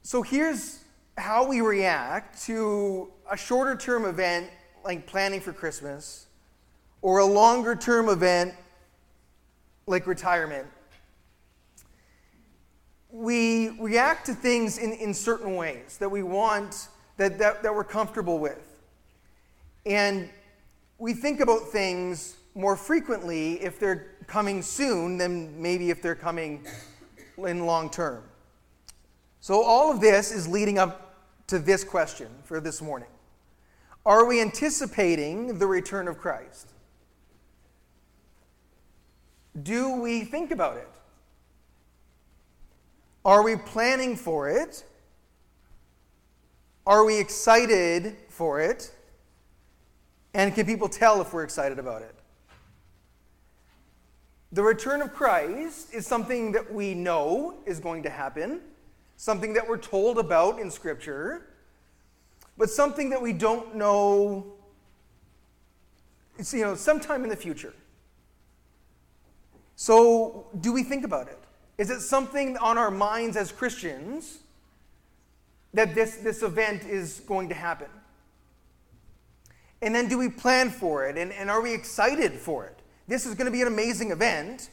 So 0.02 0.22
here's 0.22 0.82
how 1.18 1.46
we 1.46 1.60
react 1.60 2.42
to 2.44 3.10
a 3.30 3.36
shorter 3.36 3.76
term 3.76 4.06
event 4.06 4.48
like 4.82 5.06
planning 5.06 5.40
for 5.40 5.52
Christmas 5.52 6.27
or 7.02 7.18
a 7.18 7.26
longer 7.26 7.74
term 7.74 8.08
event 8.08 8.54
like 9.86 10.06
retirement 10.06 10.66
we 13.10 13.70
react 13.80 14.26
to 14.26 14.34
things 14.34 14.78
in, 14.78 14.92
in 14.92 15.14
certain 15.14 15.56
ways 15.56 15.96
that 15.98 16.10
we 16.10 16.22
want, 16.22 16.88
that, 17.16 17.38
that, 17.38 17.62
that 17.62 17.74
we're 17.74 17.84
comfortable 17.84 18.38
with. 18.38 18.76
And 19.86 20.28
we 20.98 21.14
think 21.14 21.40
about 21.40 21.68
things 21.68 22.36
more 22.54 22.76
frequently 22.76 23.54
if 23.62 23.80
they're 23.80 24.16
coming 24.26 24.62
soon 24.62 25.16
than 25.16 25.60
maybe 25.60 25.90
if 25.90 26.02
they're 26.02 26.14
coming 26.14 26.66
in 27.38 27.64
long 27.64 27.88
term. 27.88 28.22
So, 29.40 29.62
all 29.62 29.92
of 29.92 30.00
this 30.00 30.32
is 30.32 30.48
leading 30.48 30.78
up 30.78 31.14
to 31.46 31.58
this 31.58 31.84
question 31.84 32.28
for 32.44 32.60
this 32.60 32.82
morning 32.82 33.08
Are 34.04 34.26
we 34.26 34.40
anticipating 34.40 35.58
the 35.58 35.66
return 35.66 36.08
of 36.08 36.18
Christ? 36.18 36.72
Do 39.62 40.00
we 40.00 40.24
think 40.24 40.50
about 40.50 40.76
it? 40.76 40.88
Are 43.24 43.42
we 43.42 43.56
planning 43.56 44.16
for 44.16 44.48
it? 44.48 44.84
Are 46.86 47.04
we 47.04 47.18
excited 47.18 48.16
for 48.28 48.60
it? 48.60 48.90
And 50.34 50.54
can 50.54 50.66
people 50.66 50.88
tell 50.88 51.20
if 51.20 51.32
we're 51.32 51.44
excited 51.44 51.78
about 51.78 52.02
it? 52.02 52.14
The 54.52 54.62
return 54.62 55.02
of 55.02 55.12
Christ 55.12 55.92
is 55.92 56.06
something 56.06 56.52
that 56.52 56.72
we 56.72 56.94
know 56.94 57.58
is 57.66 57.80
going 57.80 58.02
to 58.04 58.10
happen, 58.10 58.60
something 59.16 59.52
that 59.52 59.68
we're 59.68 59.76
told 59.76 60.18
about 60.18 60.58
in 60.58 60.70
Scripture, 60.70 61.50
but 62.56 62.70
something 62.70 63.10
that 63.10 63.20
we 63.20 63.34
don't 63.34 63.74
know, 63.74 64.54
it's, 66.38 66.54
you 66.54 66.62
know, 66.62 66.74
sometime 66.74 67.24
in 67.24 67.28
the 67.28 67.36
future. 67.36 67.74
So, 69.80 70.48
do 70.60 70.72
we 70.72 70.82
think 70.82 71.04
about 71.04 71.28
it? 71.28 71.38
Is 71.78 71.88
it 71.88 72.00
something 72.00 72.56
on 72.56 72.76
our 72.76 72.90
minds 72.90 73.36
as 73.36 73.52
Christians 73.52 74.38
that 75.72 75.94
this, 75.94 76.16
this 76.16 76.42
event 76.42 76.82
is 76.82 77.20
going 77.20 77.48
to 77.50 77.54
happen? 77.54 77.86
And 79.80 79.94
then 79.94 80.08
do 80.08 80.18
we 80.18 80.30
plan 80.30 80.70
for 80.70 81.06
it? 81.06 81.16
And, 81.16 81.32
and 81.32 81.48
are 81.48 81.62
we 81.62 81.72
excited 81.72 82.32
for 82.32 82.64
it? 82.64 82.76
This 83.06 83.24
is 83.24 83.36
going 83.36 83.44
to 83.44 83.52
be 83.52 83.62
an 83.62 83.68
amazing 83.68 84.10
event. 84.10 84.68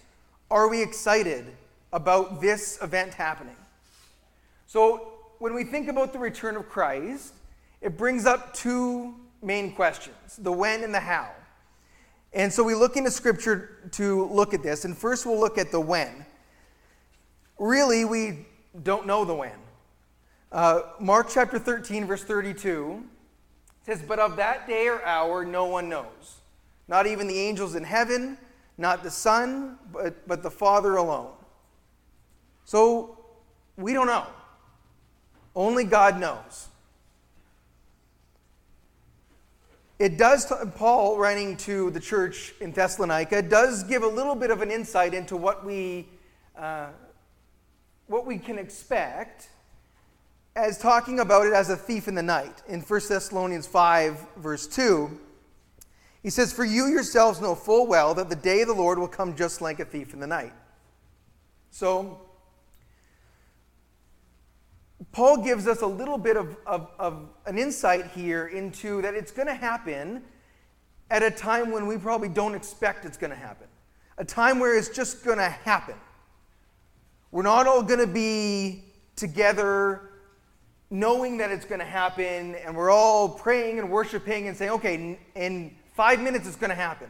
Are 0.50 0.68
we 0.68 0.82
excited 0.82 1.46
about 1.94 2.42
this 2.42 2.82
event 2.82 3.14
happening? 3.14 3.58
So, 4.66 5.14
when 5.38 5.54
we 5.54 5.66
think 5.66 5.88
about 5.88 6.14
the 6.14 6.20
return 6.20 6.56
of 6.56 6.68
Christ, 6.68 7.36
it 7.80 7.96
brings 7.96 8.26
up 8.26 8.56
two 8.56 9.14
main 9.44 9.72
questions 9.76 10.38
the 10.38 10.52
when 10.52 10.84
and 10.84 10.92
the 10.92 11.00
how. 11.00 11.30
And 12.36 12.51
so 12.51 12.63
we 12.63 12.75
look 12.75 12.98
into 12.98 13.10
Scripture 13.10 13.89
to 13.92 14.25
look 14.25 14.54
at 14.54 14.62
this. 14.62 14.84
And 14.84 14.96
first, 14.96 15.25
we'll 15.25 15.39
look 15.39 15.58
at 15.58 15.72
the 15.72 15.80
when. 15.80 16.25
Really, 17.58 18.04
we 18.04 18.46
don't 18.84 19.08
know 19.08 19.24
the 19.24 19.34
when. 19.34 19.58
Uh, 20.51 20.82
Mark 21.00 21.30
chapter 21.30 21.58
13, 21.58 22.06
verse 22.06 22.25
32 22.25 23.04
says, 23.86 24.01
But 24.01 24.20
of 24.20 24.36
that 24.36 24.68
day 24.68 24.89
or 24.89 25.04
hour 25.06 25.46
no 25.46 25.65
one 25.65 25.88
knows, 25.88 26.42
not 26.89 27.08
even 27.08 27.27
the 27.27 27.39
angels 27.39 27.74
in 27.74 27.86
heaven, 27.86 28.38
not 28.77 29.01
the 29.01 29.12
Son, 29.12 29.77
but, 29.94 30.27
but 30.27 30.44
the 30.44 30.51
Father 30.51 30.98
alone. 30.98 31.32
So 32.65 33.18
we 33.77 33.94
don't 33.94 34.08
know. 34.08 34.27
Only 35.56 35.86
God 35.86 36.20
knows. 36.20 36.68
It 39.98 40.18
does, 40.18 40.52
Paul, 40.75 41.18
writing 41.18 41.56
to 41.58 41.90
the 41.92 42.02
church 42.02 42.54
in 42.60 42.74
Thessalonica, 42.74 43.42
does 43.42 43.84
give 43.84 44.04
a 44.04 44.08
little 44.08 44.36
bit 44.36 44.52
of 44.52 44.62
an 44.62 44.70
insight 44.70 45.14
into 45.14 45.38
what 45.38 45.66
we, 45.66 46.10
uh, 46.58 46.88
what 48.08 48.25
we 48.25 48.38
can 48.38 48.60
expect 48.60 49.48
as 50.54 50.78
talking 50.78 51.22
about 51.22 51.46
it 51.46 51.54
as 51.54 51.70
a 51.70 51.78
thief 51.78 52.10
in 52.10 52.16
the 52.16 52.24
night. 52.24 52.62
In 52.68 52.82
1 52.82 53.02
Thessalonians 53.08 53.68
5, 53.68 54.28
verse 54.38 54.68
2, 54.68 55.18
he 56.24 56.30
says, 56.30 56.52
For 56.52 56.66
you 56.66 56.88
yourselves 56.88 57.40
know 57.40 57.56
full 57.56 57.88
well 57.88 58.14
that 58.16 58.30
the 58.30 58.36
day 58.36 58.62
of 58.62 58.68
the 58.68 58.74
Lord 58.74 59.00
will 59.00 59.08
come 59.08 59.34
just 59.34 59.62
like 59.62 59.80
a 59.80 59.86
thief 59.86 60.14
in 60.14 60.20
the 60.20 60.28
night. 60.28 60.54
So, 61.72 62.25
Paul 65.12 65.38
gives 65.38 65.68
us 65.68 65.82
a 65.82 65.88
little 65.88 66.18
bit 66.18 66.38
of, 66.38 66.56
of, 66.66 66.90
of 67.00 67.30
an 67.46 67.58
insight 67.58 68.08
here 68.12 68.48
into 68.48 69.02
that 69.02 69.14
it's 69.14 69.32
going 69.32 69.48
to 69.48 69.54
happen 69.54 70.24
at 71.12 71.22
a 71.22 71.32
time 71.32 71.72
when 71.72 71.86
we 71.86 71.98
probably 71.98 72.30
don't 72.30 72.56
expect 72.56 73.06
it's 73.06 73.18
going 73.18 73.32
to 73.32 73.36
happen. 73.36 73.68
A 74.18 74.25
time 74.25 74.60
where 74.60 74.78
it's 74.78 74.90
just 74.90 75.25
going 75.25 75.38
to 75.38 75.50
happen. 75.50 75.96
We're 77.32 77.44
not 77.44 77.68
all 77.68 77.84
going 77.84 78.00
to 78.00 78.08
be 78.08 78.86
together 79.16 80.10
knowing 80.90 81.38
that 81.38 81.52
it's 81.52 81.66
going 81.66 81.80
to 81.80 81.86
happen, 81.86 82.56
and 82.56 82.75
we're 82.75 82.92
all 82.92 83.28
praying 83.28 83.80
and 83.80 83.90
worshiping 83.90 84.48
and 84.48 84.56
saying, 84.56 84.72
okay, 84.72 85.20
in 85.36 85.75
five 85.94 86.22
minutes 86.22 86.48
it's 86.48 86.56
going 86.56 86.70
to 86.70 86.75
happen. 86.75 87.10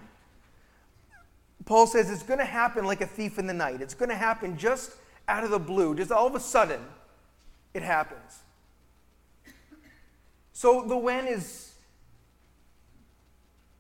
Paul 1.65 1.86
says 1.88 2.10
it's 2.10 2.24
going 2.24 2.39
to 2.39 2.46
happen 2.46 2.86
like 2.86 3.01
a 3.01 3.08
thief 3.08 3.38
in 3.38 3.48
the 3.48 3.54
night. 3.54 3.82
It's 3.82 3.94
going 3.94 4.10
to 4.10 4.15
happen 4.15 4.58
just 4.58 4.92
out 5.27 5.44
of 5.44 5.51
the 5.51 5.60
blue, 5.60 5.96
just 5.96 6.12
all 6.12 6.27
of 6.27 6.36
a 6.36 6.39
sudden, 6.39 6.82
it 7.75 7.84
happens. 7.84 8.39
So 10.53 10.86
the 10.88 10.96
when 10.96 11.27
is, 11.27 11.74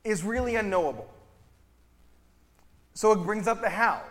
is 0.03 0.21
really 0.21 0.57
unknowable. 0.57 1.09
So 2.93 3.13
it 3.13 3.19
brings 3.23 3.47
up 3.47 3.61
the 3.61 3.69
how. 3.69 4.01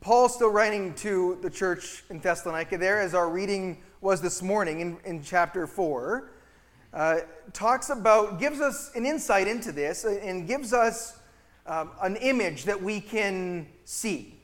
Paul's 0.00 0.34
still 0.34 0.50
writing 0.50 0.94
to 0.94 1.38
the 1.40 1.48
church 1.48 2.02
in 2.10 2.18
Thessalonica 2.18 2.78
there, 2.78 3.00
as 3.00 3.14
our 3.14 3.30
reading 3.30 3.78
was 4.00 4.20
this 4.20 4.42
morning 4.42 4.80
in, 4.80 4.98
in 5.04 5.22
chapter 5.22 5.66
4, 5.68 6.32
uh, 6.92 7.20
talks 7.52 7.90
about, 7.90 8.40
gives 8.40 8.60
us 8.60 8.90
an 8.96 9.06
insight 9.06 9.46
into 9.46 9.70
this 9.70 10.04
and 10.04 10.48
gives 10.48 10.72
us 10.72 11.18
um, 11.66 11.92
an 12.02 12.16
image 12.16 12.64
that 12.64 12.82
we 12.82 13.00
can 13.00 13.68
see. 13.84 14.34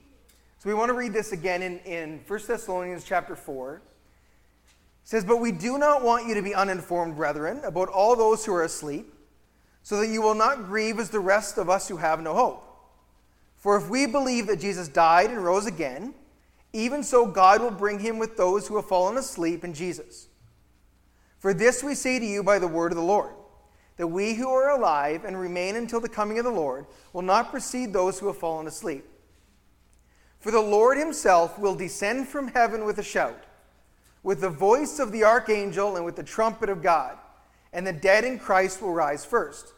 So 0.60 0.68
we 0.68 0.74
want 0.74 0.90
to 0.90 0.94
read 0.94 1.14
this 1.14 1.32
again 1.32 1.62
in, 1.62 1.78
in 1.86 2.20
1 2.28 2.40
Thessalonians 2.46 3.02
chapter 3.02 3.34
4. 3.34 3.76
It 3.76 3.80
says, 5.04 5.24
But 5.24 5.38
we 5.38 5.52
do 5.52 5.78
not 5.78 6.02
want 6.02 6.28
you 6.28 6.34
to 6.34 6.42
be 6.42 6.54
uninformed, 6.54 7.16
brethren, 7.16 7.62
about 7.64 7.88
all 7.88 8.14
those 8.14 8.44
who 8.44 8.52
are 8.52 8.64
asleep, 8.64 9.10
so 9.82 9.96
that 9.96 10.08
you 10.08 10.20
will 10.20 10.34
not 10.34 10.66
grieve 10.66 10.98
as 10.98 11.08
the 11.08 11.18
rest 11.18 11.56
of 11.56 11.70
us 11.70 11.88
who 11.88 11.96
have 11.96 12.20
no 12.20 12.34
hope. 12.34 12.62
For 13.56 13.78
if 13.78 13.88
we 13.88 14.04
believe 14.04 14.48
that 14.48 14.60
Jesus 14.60 14.86
died 14.86 15.30
and 15.30 15.42
rose 15.42 15.64
again, 15.64 16.12
even 16.74 17.02
so 17.02 17.24
God 17.24 17.62
will 17.62 17.70
bring 17.70 17.98
him 17.98 18.18
with 18.18 18.36
those 18.36 18.68
who 18.68 18.76
have 18.76 18.86
fallen 18.86 19.16
asleep 19.16 19.64
in 19.64 19.72
Jesus. 19.72 20.28
For 21.38 21.54
this 21.54 21.82
we 21.82 21.94
say 21.94 22.18
to 22.18 22.26
you 22.26 22.42
by 22.42 22.58
the 22.58 22.68
word 22.68 22.92
of 22.92 22.96
the 22.96 23.02
Lord, 23.02 23.32
that 23.96 24.08
we 24.08 24.34
who 24.34 24.50
are 24.50 24.78
alive 24.78 25.24
and 25.24 25.40
remain 25.40 25.76
until 25.76 26.00
the 26.00 26.08
coming 26.10 26.38
of 26.38 26.44
the 26.44 26.50
Lord 26.50 26.84
will 27.14 27.22
not 27.22 27.50
precede 27.50 27.94
those 27.94 28.18
who 28.18 28.26
have 28.26 28.36
fallen 28.36 28.66
asleep. 28.66 29.06
For 30.40 30.50
the 30.50 30.60
Lord 30.60 30.96
himself 30.96 31.58
will 31.58 31.74
descend 31.74 32.28
from 32.28 32.48
heaven 32.48 32.86
with 32.86 32.98
a 32.98 33.02
shout, 33.02 33.44
with 34.22 34.40
the 34.40 34.48
voice 34.48 34.98
of 34.98 35.12
the 35.12 35.22
archangel, 35.22 35.96
and 35.96 36.04
with 36.04 36.16
the 36.16 36.22
trumpet 36.22 36.70
of 36.70 36.82
God, 36.82 37.18
and 37.74 37.86
the 37.86 37.92
dead 37.92 38.24
in 38.24 38.38
Christ 38.38 38.80
will 38.80 38.92
rise 38.92 39.24
first. 39.24 39.74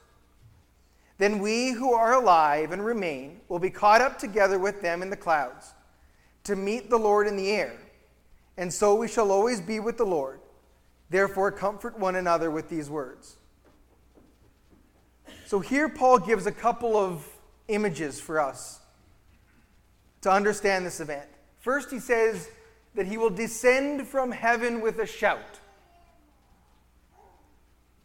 Then 1.19 1.40
we 1.40 1.73
who 1.73 1.92
are 1.92 2.14
alive 2.14 2.73
and 2.73 2.85
remain 2.85 3.40
will 3.49 3.59
be 3.59 3.71
caught 3.71 4.00
up 4.00 4.19
together 4.19 4.59
with 4.59 4.81
them 4.83 5.02
in 5.02 5.11
the 5.11 5.16
clouds 5.16 5.75
to 6.45 6.57
meet 6.57 6.90
the 6.90 6.99
Lord 6.99 7.26
in 7.26 7.37
the 7.37 7.50
air. 7.50 7.76
And 8.57 8.73
so 8.73 8.95
we 8.95 9.09
shall 9.09 9.31
always 9.31 9.61
be 9.61 9.81
with 9.81 9.99
the 9.99 10.07
Lord. 10.07 10.40
Therefore, 11.11 11.50
comfort 11.50 11.99
one 11.99 12.16
another 12.16 12.50
with 12.50 12.69
these 12.69 12.88
words. 12.88 13.37
So 15.47 15.61
here, 15.61 15.88
Paul 15.88 16.19
gives 16.19 16.47
a 16.47 16.52
couple 16.52 16.97
of 16.97 17.26
images 17.69 18.21
for 18.21 18.40
us 18.40 18.81
to 20.23 20.31
understand 20.31 20.87
this 20.87 21.00
event. 21.00 21.29
First, 21.61 21.91
he 21.91 21.99
says 21.99 22.49
that 22.95 23.07
he 23.07 23.17
will 23.17 23.31
descend 23.31 24.07
from 24.09 24.31
heaven 24.31 24.81
with 24.81 24.99
a 24.99 25.07
shout. 25.07 25.61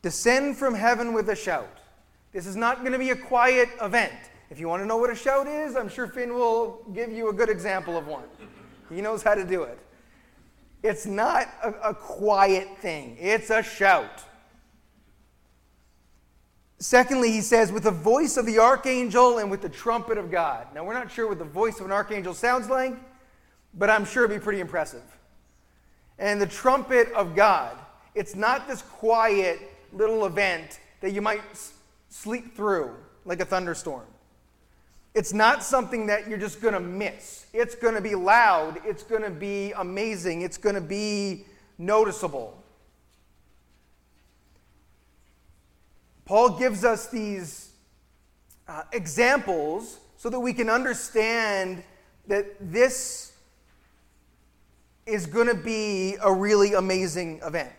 Descend 0.01 0.57
from 0.57 0.75
heaven 0.75 1.13
with 1.13 1.29
a 1.29 1.35
shout. 1.35 1.79
This 2.31 2.45
is 2.45 2.55
not 2.55 2.81
going 2.81 2.91
to 2.91 2.99
be 2.99 3.09
a 3.09 3.15
quiet 3.15 3.69
event. 3.81 4.13
If 4.49 4.59
you 4.59 4.67
want 4.67 4.81
to 4.81 4.85
know 4.85 4.97
what 4.97 5.09
a 5.09 5.15
shout 5.15 5.47
is, 5.47 5.75
I'm 5.75 5.89
sure 5.89 6.07
Finn 6.07 6.33
will 6.33 6.81
give 6.93 7.11
you 7.11 7.29
a 7.29 7.33
good 7.33 7.49
example 7.49 7.97
of 7.97 8.07
one. 8.07 8.23
He 8.89 9.01
knows 9.01 9.23
how 9.23 9.35
to 9.35 9.43
do 9.43 9.63
it. 9.63 9.79
It's 10.83 11.05
not 11.05 11.47
a, 11.63 11.89
a 11.89 11.93
quiet 11.93 12.77
thing, 12.77 13.17
it's 13.19 13.49
a 13.49 13.63
shout. 13.63 14.23
Secondly, 16.79 17.31
he 17.31 17.41
says, 17.41 17.71
with 17.71 17.83
the 17.83 17.91
voice 17.91 18.37
of 18.37 18.45
the 18.45 18.59
archangel 18.59 19.39
and 19.39 19.49
with 19.49 19.61
the 19.61 19.69
trumpet 19.69 20.17
of 20.17 20.29
God. 20.29 20.67
Now, 20.75 20.85
we're 20.85 20.93
not 20.93 21.11
sure 21.11 21.27
what 21.27 21.39
the 21.39 21.45
voice 21.45 21.79
of 21.79 21.85
an 21.85 21.91
archangel 21.91 22.33
sounds 22.33 22.69
like, 22.69 22.95
but 23.73 23.89
I'm 23.89 24.05
sure 24.05 24.25
it'd 24.25 24.39
be 24.39 24.43
pretty 24.43 24.59
impressive. 24.59 25.03
And 26.19 26.41
the 26.41 26.47
trumpet 26.47 27.11
of 27.13 27.35
God. 27.35 27.77
It's 28.15 28.35
not 28.35 28.67
this 28.67 28.81
quiet 28.81 29.59
little 29.93 30.25
event 30.25 30.79
that 31.01 31.11
you 31.11 31.21
might 31.21 31.41
sleep 32.09 32.55
through 32.55 32.91
like 33.25 33.39
a 33.41 33.45
thunderstorm. 33.45 34.05
It's 35.13 35.33
not 35.33 35.63
something 35.63 36.07
that 36.07 36.27
you're 36.27 36.37
just 36.37 36.61
going 36.61 36.73
to 36.73 36.79
miss. 36.79 37.45
It's 37.53 37.75
going 37.75 37.95
to 37.95 38.01
be 38.01 38.15
loud. 38.15 38.79
It's 38.85 39.03
going 39.03 39.23
to 39.23 39.29
be 39.29 39.71
amazing. 39.73 40.41
It's 40.41 40.57
going 40.57 40.75
to 40.75 40.81
be 40.81 41.45
noticeable. 41.77 42.56
Paul 46.27 46.49
gives 46.59 46.83
us 46.83 47.07
these 47.07 47.69
uh, 48.67 48.83
examples 48.91 49.97
so 50.17 50.29
that 50.29 50.39
we 50.39 50.51
can 50.51 50.69
understand 50.69 51.81
that 52.27 52.45
this 52.59 53.31
is 55.05 55.25
going 55.25 55.47
to 55.47 55.55
be 55.55 56.17
a 56.21 56.31
really 56.31 56.73
amazing 56.73 57.39
event. 57.45 57.71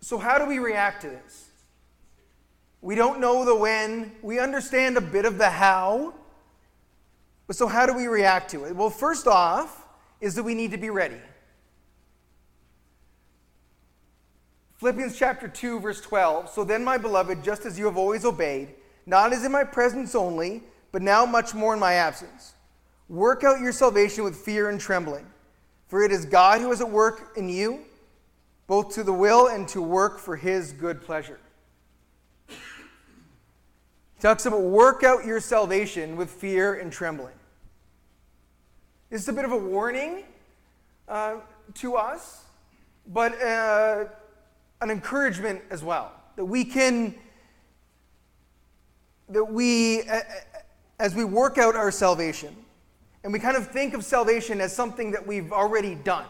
So, 0.00 0.16
how 0.16 0.38
do 0.38 0.46
we 0.46 0.58
react 0.58 1.02
to 1.02 1.10
this? 1.10 1.50
We 2.80 2.94
don't 2.94 3.20
know 3.20 3.44
the 3.44 3.54
when, 3.54 4.12
we 4.22 4.38
understand 4.38 4.96
a 4.96 5.02
bit 5.02 5.26
of 5.26 5.36
the 5.36 5.50
how. 5.50 6.14
But 7.46 7.56
so, 7.56 7.66
how 7.66 7.84
do 7.84 7.92
we 7.92 8.06
react 8.06 8.52
to 8.52 8.64
it? 8.64 8.74
Well, 8.74 8.88
first 8.88 9.26
off, 9.26 9.84
is 10.22 10.34
that 10.36 10.44
we 10.44 10.54
need 10.54 10.70
to 10.70 10.78
be 10.78 10.88
ready. 10.88 11.20
Philippians 14.78 15.18
chapter 15.18 15.48
2, 15.48 15.80
verse 15.80 16.00
12. 16.00 16.50
So 16.50 16.64
then, 16.64 16.84
my 16.84 16.98
beloved, 16.98 17.42
just 17.42 17.64
as 17.64 17.78
you 17.78 17.86
have 17.86 17.96
always 17.96 18.24
obeyed, 18.24 18.74
not 19.06 19.32
as 19.32 19.44
in 19.44 19.52
my 19.52 19.64
presence 19.64 20.14
only, 20.14 20.62
but 20.92 21.02
now 21.02 21.24
much 21.24 21.54
more 21.54 21.74
in 21.74 21.80
my 21.80 21.94
absence, 21.94 22.54
work 23.08 23.44
out 23.44 23.60
your 23.60 23.72
salvation 23.72 24.24
with 24.24 24.36
fear 24.36 24.68
and 24.68 24.80
trembling. 24.80 25.26
For 25.88 26.02
it 26.02 26.12
is 26.12 26.24
God 26.24 26.60
who 26.60 26.72
is 26.72 26.80
at 26.80 26.90
work 26.90 27.32
in 27.36 27.48
you 27.48 27.84
both 28.66 28.94
to 28.94 29.04
the 29.04 29.12
will 29.12 29.48
and 29.48 29.68
to 29.68 29.80
work 29.80 30.18
for 30.18 30.36
his 30.36 30.72
good 30.72 31.00
pleasure. 31.00 31.38
He 32.48 32.54
talks 34.20 34.46
about 34.46 34.62
work 34.62 35.04
out 35.04 35.24
your 35.24 35.40
salvation 35.40 36.16
with 36.16 36.30
fear 36.30 36.74
and 36.74 36.92
trembling. 36.92 37.34
This 39.10 39.22
is 39.22 39.28
a 39.28 39.32
bit 39.32 39.44
of 39.44 39.52
a 39.52 39.56
warning 39.56 40.24
uh, 41.08 41.36
to 41.74 41.94
us, 41.94 42.44
but 43.06 43.40
uh, 43.40 44.06
an 44.80 44.90
encouragement 44.90 45.62
as 45.70 45.82
well. 45.82 46.12
That 46.36 46.44
we 46.44 46.64
can, 46.64 47.14
that 49.28 49.44
we, 49.44 50.02
as 50.98 51.14
we 51.14 51.24
work 51.24 51.58
out 51.58 51.76
our 51.76 51.90
salvation, 51.90 52.54
and 53.24 53.32
we 53.32 53.38
kind 53.38 53.56
of 53.56 53.68
think 53.68 53.94
of 53.94 54.04
salvation 54.04 54.60
as 54.60 54.74
something 54.74 55.10
that 55.10 55.26
we've 55.26 55.52
already 55.52 55.94
done. 55.94 56.26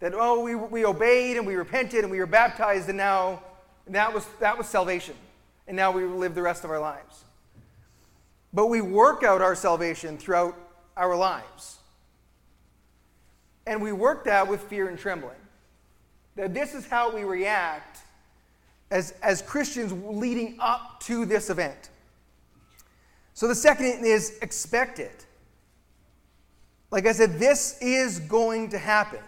That, 0.00 0.12
oh, 0.14 0.42
we, 0.42 0.54
we 0.54 0.84
obeyed 0.84 1.36
and 1.36 1.46
we 1.46 1.54
repented 1.56 2.00
and 2.00 2.10
we 2.10 2.18
were 2.18 2.26
baptized, 2.26 2.88
and 2.88 2.96
now 2.96 3.42
that 3.88 4.12
was, 4.12 4.26
that 4.40 4.56
was 4.56 4.66
salvation. 4.68 5.14
And 5.66 5.76
now 5.76 5.90
we 5.90 6.04
live 6.04 6.34
the 6.34 6.42
rest 6.42 6.64
of 6.64 6.70
our 6.70 6.80
lives. 6.80 7.24
But 8.52 8.66
we 8.66 8.80
work 8.80 9.22
out 9.22 9.42
our 9.42 9.54
salvation 9.54 10.16
throughout 10.16 10.56
our 10.96 11.16
lives. 11.16 11.78
And 13.66 13.82
we 13.82 13.92
work 13.92 14.24
that 14.24 14.46
with 14.46 14.62
fear 14.62 14.88
and 14.88 14.98
trembling. 14.98 15.36
That 16.36 16.54
this 16.54 16.74
is 16.74 16.86
how 16.86 17.14
we 17.14 17.24
react 17.24 18.00
as, 18.90 19.12
as 19.22 19.42
Christians 19.42 19.92
leading 19.92 20.56
up 20.60 21.00
to 21.04 21.24
this 21.24 21.50
event. 21.50 21.90
So 23.34 23.48
the 23.48 23.54
second 23.54 24.04
is 24.04 24.38
expect 24.42 24.98
it. 24.98 25.26
Like 26.90 27.06
I 27.06 27.12
said, 27.12 27.38
this 27.40 27.76
is 27.80 28.20
going 28.20 28.68
to 28.70 28.78
happen. 28.78 29.18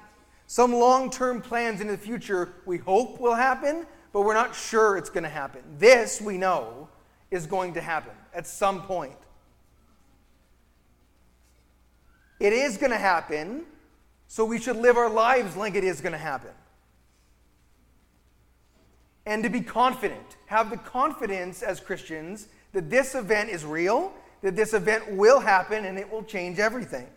Some 0.47 0.73
long 0.73 1.11
term 1.11 1.43
plans 1.43 1.81
in 1.81 1.89
the 1.89 1.99
future 1.99 2.53
we 2.65 2.79
hope 2.79 3.19
will 3.21 3.35
happen, 3.35 3.87
but 4.13 4.21
we're 4.23 4.35
not 4.35 4.55
sure 4.55 4.97
it's 4.97 5.11
going 5.11 5.25
to 5.25 5.29
happen. 5.29 5.63
This 5.79 6.21
we 6.21 6.39
know 6.39 6.89
is 7.33 7.47
going 7.47 7.75
to 7.75 7.81
happen 7.81 8.13
at 8.33 8.47
some 8.47 8.83
point. 8.83 9.17
It 12.39 12.53
is 12.53 12.77
going 12.77 12.93
to 12.93 12.99
happen, 12.99 13.65
so 14.29 14.45
we 14.45 14.61
should 14.61 14.77
live 14.77 14.97
our 14.97 15.11
lives 15.11 15.57
like 15.57 15.75
it 15.75 15.83
is 15.83 16.01
going 16.01 16.13
to 16.13 16.19
happen. 16.19 16.51
And 19.27 19.43
to 19.43 19.51
be 19.51 19.61
confident, 19.61 20.37
have 20.47 20.71
the 20.71 20.77
confidence 20.77 21.63
as 21.63 21.81
Christians 21.81 22.49
that 22.73 22.89
this 22.89 23.15
event 23.15 23.51
is 23.51 23.65
real, 23.65 24.13
that 24.43 24.55
this 24.55 24.73
event 24.73 25.13
will 25.13 25.41
happen, 25.41 25.85
and 25.85 25.99
it 25.99 26.11
will 26.11 26.23
change 26.23 26.59
everything 26.59 27.09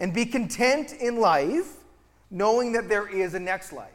and 0.00 0.14
be 0.14 0.24
content 0.24 0.94
in 0.94 1.20
life, 1.20 1.74
knowing 2.30 2.72
that 2.72 2.88
there 2.88 3.06
is 3.06 3.34
a 3.34 3.38
next 3.38 3.72
life. 3.72 3.90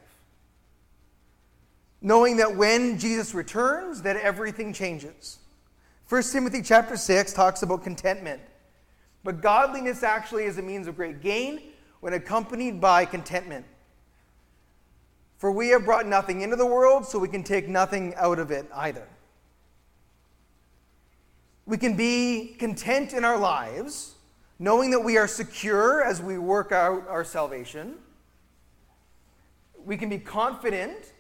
Knowing 2.01 2.37
that 2.37 2.55
when 2.55 2.99
Jesus 2.99 3.33
returns, 3.33 4.03
that 4.03 4.15
everything 4.17 4.71
changes. 4.71 5.39
1 6.07 6.21
Timothy 6.31 6.61
chapter 6.61 6.95
6 6.95 7.33
talks 7.33 7.63
about 7.63 7.83
contentment. 7.83 8.39
But 9.23 9.41
godliness 9.41 10.03
actually 10.03 10.43
is 10.43 10.59
a 10.59 10.61
means 10.61 10.87
of 10.87 10.95
great 10.95 11.21
gain 11.21 11.59
when 12.01 12.13
accompanied 12.13 12.79
by 12.79 13.05
contentment. 13.05 13.65
For 15.45 15.51
we 15.51 15.67
have 15.67 15.86
brought 15.86 16.08
nothing 16.08 16.41
into 16.41 16.55
the 16.55 16.65
world, 16.65 17.05
so 17.05 17.19
we 17.19 17.27
can 17.27 17.43
take 17.43 17.67
nothing 17.67 18.15
out 18.15 18.39
of 18.39 18.49
it 18.49 18.65
either. 18.73 19.08
We 21.67 21.77
can 21.77 21.95
be 21.95 22.55
content 22.58 23.13
in 23.13 23.23
our 23.23 23.38
lives 23.38 24.15
knowing 24.58 24.89
that 24.89 25.01
we 25.01 25.17
are 25.17 25.27
secure 25.27 26.03
as 26.03 26.19
we 26.19 26.39
work 26.39 26.71
out 26.71 27.08
our 27.08 27.23
salvation. 27.23 27.93
We 29.86 29.97
can 29.97 30.10
be 30.10 30.17
confident 30.17 31.13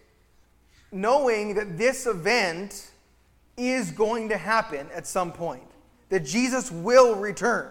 knowing 0.91 1.53
that 1.53 1.77
this 1.77 2.07
event 2.07 2.89
is 3.57 3.91
going 3.91 4.29
to 4.29 4.37
happen 4.37 4.87
at 4.91 5.05
some 5.05 5.31
point, 5.31 5.69
that 6.09 6.25
Jesus 6.25 6.71
will 6.71 7.13
return. 7.13 7.69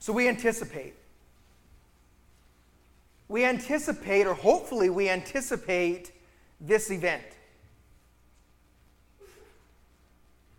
So 0.00 0.12
we 0.12 0.26
anticipate. 0.26 0.94
We 3.30 3.44
anticipate, 3.44 4.26
or 4.26 4.34
hopefully 4.34 4.90
we 4.90 5.08
anticipate, 5.08 6.10
this 6.60 6.90
event. 6.90 7.22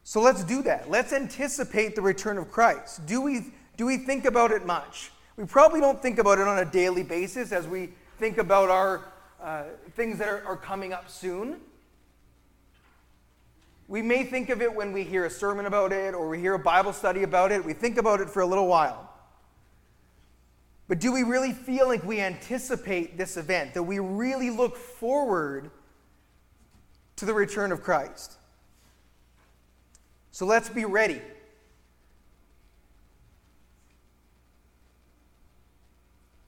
So 0.06 0.22
let's 0.22 0.46
do 0.46 0.62
that. 0.64 0.90
Let's 0.90 1.12
anticipate 1.12 1.98
the 1.98 2.02
return 2.02 2.38
of 2.38 2.50
Christ. 2.50 3.06
Do 3.06 3.20
we, 3.20 3.48
do 3.76 3.86
we 3.86 3.98
think 3.98 4.24
about 4.24 4.52
it 4.52 4.66
much? 4.66 5.12
We 5.36 5.44
probably 5.44 5.82
don't 5.82 6.02
think 6.02 6.18
about 6.18 6.40
it 6.40 6.48
on 6.48 6.60
a 6.60 6.66
daily 6.66 7.04
basis 7.04 7.52
as 7.52 7.68
we 7.68 7.90
think 8.20 8.38
about 8.38 8.70
our 8.70 9.02
uh, 9.42 9.64
things 9.98 10.18
that 10.20 10.30
are, 10.30 10.42
are 10.46 10.56
coming 10.56 10.94
up 10.94 11.10
soon. 11.10 11.58
We 13.90 14.02
may 14.02 14.24
think 14.24 14.50
of 14.50 14.62
it 14.62 14.74
when 14.74 14.94
we 14.94 15.04
hear 15.04 15.26
a 15.26 15.30
sermon 15.30 15.66
about 15.66 15.92
it 15.92 16.14
or 16.14 16.30
we 16.30 16.40
hear 16.40 16.54
a 16.54 16.60
Bible 16.60 16.94
study 16.94 17.24
about 17.24 17.52
it. 17.52 17.66
We 17.66 17.74
think 17.74 17.98
about 17.98 18.22
it 18.22 18.30
for 18.30 18.40
a 18.40 18.46
little 18.46 18.68
while. 18.68 19.11
But 20.92 21.00
do 21.00 21.14
we 21.14 21.24
really 21.24 21.54
feel 21.54 21.88
like 21.88 22.04
we 22.04 22.20
anticipate 22.20 23.18
this 23.18 23.38
event, 23.38 23.76
that 23.76 23.84
we 23.84 24.00
really 24.00 24.50
look 24.50 24.76
forward 24.76 25.72
to 27.16 27.24
the 27.24 27.34
return 27.34 27.72
of 27.72 27.82
Christ? 27.82 28.34
So 30.32 30.46
let's 30.46 30.68
be 30.68 30.84
ready. 30.84 31.22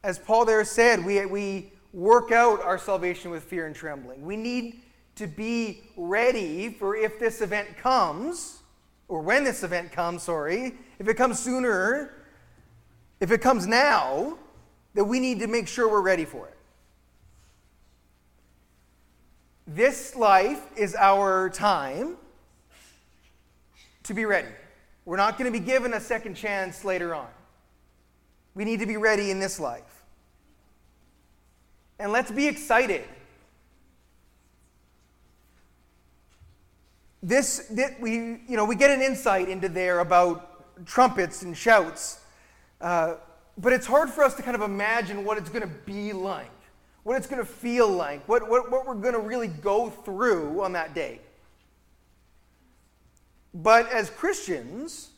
As 0.04 0.20
Paul 0.20 0.44
there 0.44 0.66
said, 0.66 1.06
we, 1.06 1.26
we 1.26 1.72
work 1.94 2.34
out 2.34 2.62
our 2.62 2.78
salvation 2.78 3.32
with 3.32 3.44
fear 3.44 3.66
and 3.66 3.74
trembling. 3.74 4.26
We 4.26 4.36
need 4.36 4.82
to 5.16 5.26
be 5.26 5.84
ready 5.96 6.70
for 6.70 6.98
if 6.98 7.18
this 7.18 7.40
event 7.40 7.78
comes, 7.78 8.62
or 9.08 9.22
when 9.22 9.46
this 9.46 9.64
event 9.64 9.94
comes, 9.94 10.24
sorry, 10.24 10.74
if 11.00 11.08
it 11.08 11.14
comes 11.14 11.40
sooner, 11.40 12.16
if 13.24 13.32
it 13.32 13.40
comes 13.40 13.66
now, 13.66 14.38
that 14.96 15.06
we 15.06 15.18
need 15.18 15.40
to 15.40 15.48
make 15.48 15.70
sure 15.70 15.90
we're 15.90 16.02
ready 16.02 16.26
for 16.26 16.46
it. 16.46 16.58
This 19.66 20.14
life 20.14 20.62
is 20.76 20.94
our 20.94 21.50
time 21.50 22.18
to 24.04 24.14
be 24.14 24.26
ready. 24.26 24.50
We're 25.06 25.16
not 25.16 25.38
going 25.38 25.50
to 25.50 25.58
be 25.58 25.66
given 25.66 25.94
a 25.94 26.02
second 26.02 26.36
chance 26.36 26.84
later 26.84 27.16
on. 27.16 27.30
We 28.56 28.66
need 28.66 28.82
to 28.82 28.86
be 28.86 28.98
ready 28.98 29.32
in 29.32 29.40
this 29.40 29.58
life. 29.58 30.04
And 32.00 32.12
let's 32.12 32.30
be 32.30 32.46
excited. 32.46 33.06
This, 37.22 37.68
this 37.72 37.92
we, 38.02 38.12
you 38.12 38.58
know, 38.58 38.66
we 38.66 38.76
get 38.76 38.92
an 38.92 39.02
insight 39.02 39.48
into 39.48 39.70
there 39.70 40.00
about 40.00 40.86
trumpets 40.86 41.44
and 41.44 41.56
shouts, 41.56 42.20
uh, 42.84 43.16
but 43.58 43.72
it's 43.72 43.88
hard 43.88 44.10
for 44.10 44.24
us 44.24 44.36
to 44.36 44.44
kind 44.44 44.56
of 44.56 44.62
imagine 44.62 45.24
what 45.24 45.38
it's 45.38 45.50
going 45.50 45.62
to 45.62 45.76
be 45.86 46.12
like, 46.12 46.52
what 47.04 47.16
it's 47.16 47.28
going 47.28 47.42
to 47.42 47.48
feel 47.50 47.88
like, 47.88 48.28
what, 48.28 48.48
what, 48.50 48.70
what 48.70 48.86
we're 48.86 48.94
going 48.96 49.14
to 49.14 49.22
really 49.22 49.48
go 49.48 49.90
through 49.90 50.62
on 50.62 50.74
that 50.74 50.94
day. 50.94 51.22
But 53.54 53.90
as 53.90 54.10
Christians, 54.10 55.12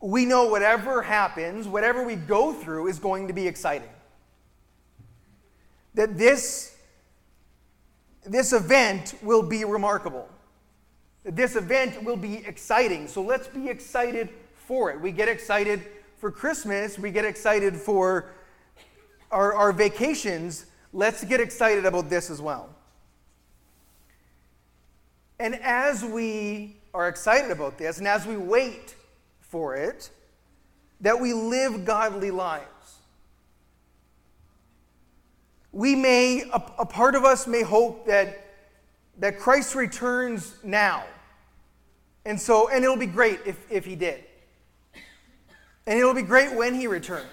we 0.00 0.24
know 0.24 0.46
whatever 0.46 1.02
happens, 1.02 1.68
whatever 1.68 2.02
we 2.02 2.16
go 2.16 2.52
through, 2.52 2.88
is 2.88 2.98
going 2.98 3.28
to 3.28 3.32
be 3.32 3.46
exciting. 3.46 3.88
That 5.94 6.18
this, 6.18 6.76
this 8.26 8.52
event 8.52 9.14
will 9.22 9.42
be 9.42 9.64
remarkable. 9.64 10.28
This 11.24 11.54
event 11.54 12.02
will 12.02 12.16
be 12.16 12.38
exciting. 12.44 13.06
So 13.06 13.22
let's 13.22 13.46
be 13.46 13.68
excited 13.68 14.30
for 14.66 14.90
it. 14.90 15.00
We 15.00 15.12
get 15.12 15.28
excited 15.28 15.82
for 16.18 16.32
Christmas, 16.32 16.98
we 16.98 17.10
get 17.10 17.24
excited 17.24 17.76
for 17.76 18.32
our, 19.30 19.54
our 19.54 19.72
vacations, 19.72 20.66
let's 20.92 21.22
get 21.24 21.40
excited 21.40 21.86
about 21.86 22.10
this 22.10 22.28
as 22.28 22.42
well. 22.42 22.68
And 25.38 25.54
as 25.62 26.04
we 26.04 26.76
are 26.92 27.08
excited 27.08 27.52
about 27.52 27.78
this, 27.78 27.98
and 27.98 28.08
as 28.08 28.26
we 28.26 28.36
wait 28.36 28.96
for 29.40 29.76
it, 29.76 30.10
that 31.00 31.20
we 31.20 31.32
live 31.32 31.84
godly 31.84 32.32
lives. 32.32 32.64
We 35.70 35.94
may, 35.94 36.42
a, 36.52 36.62
a 36.80 36.86
part 36.86 37.14
of 37.14 37.24
us 37.24 37.46
may 37.46 37.62
hope 37.62 38.06
that, 38.06 38.44
that 39.18 39.38
Christ 39.38 39.76
returns 39.76 40.56
now. 40.64 41.04
And 42.24 42.40
so, 42.40 42.68
and 42.68 42.82
it'll 42.82 42.96
be 42.96 43.06
great 43.06 43.38
if, 43.46 43.64
if 43.70 43.84
he 43.84 43.94
did. 43.94 44.24
And 45.88 45.98
it'll 45.98 46.12
be 46.12 46.20
great 46.20 46.54
when 46.54 46.74
he 46.74 46.86
returns. 46.86 47.24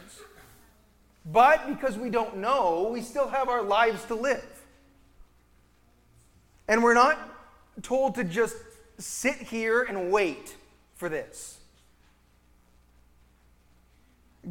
But 1.25 1.67
because 1.67 1.97
we 1.97 2.09
don't 2.09 2.37
know, 2.37 2.89
we 2.89 3.01
still 3.01 3.27
have 3.27 3.49
our 3.49 3.61
lives 3.61 4.05
to 4.05 4.15
live. 4.15 4.63
And 6.69 6.81
we're 6.81 6.93
not 6.93 7.19
told 7.83 8.15
to 8.15 8.23
just 8.23 8.55
sit 8.97 9.35
here 9.35 9.83
and 9.83 10.09
wait 10.09 10.55
for 10.93 11.09
this. 11.09 11.59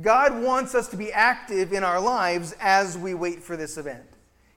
God 0.02 0.42
wants 0.42 0.74
us 0.74 0.88
to 0.88 0.98
be 0.98 1.10
active 1.10 1.72
in 1.72 1.82
our 1.82 1.98
lives 1.98 2.54
as 2.60 2.98
we 2.98 3.14
wait 3.14 3.42
for 3.42 3.56
this 3.56 3.78
event. 3.78 4.04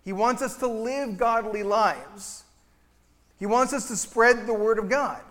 He 0.03 0.11
wants 0.11 0.41
us 0.41 0.57
to 0.57 0.67
live 0.67 1.17
godly 1.17 1.63
lives. 1.63 2.43
He 3.39 3.45
wants 3.45 3.71
us 3.71 3.87
to 3.87 3.95
spread 3.95 4.45
the 4.45 4.53
word 4.53 4.77
of 4.77 4.89
God. 4.89 5.21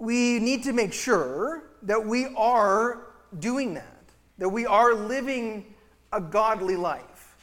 We 0.00 0.38
need 0.40 0.64
to 0.64 0.72
make 0.72 0.92
sure 0.92 1.62
that 1.82 2.04
we 2.04 2.26
are 2.34 3.06
doing 3.38 3.74
that, 3.74 4.02
that 4.38 4.48
we 4.48 4.66
are 4.66 4.94
living 4.94 5.74
a 6.12 6.20
godly 6.20 6.74
life. 6.74 7.36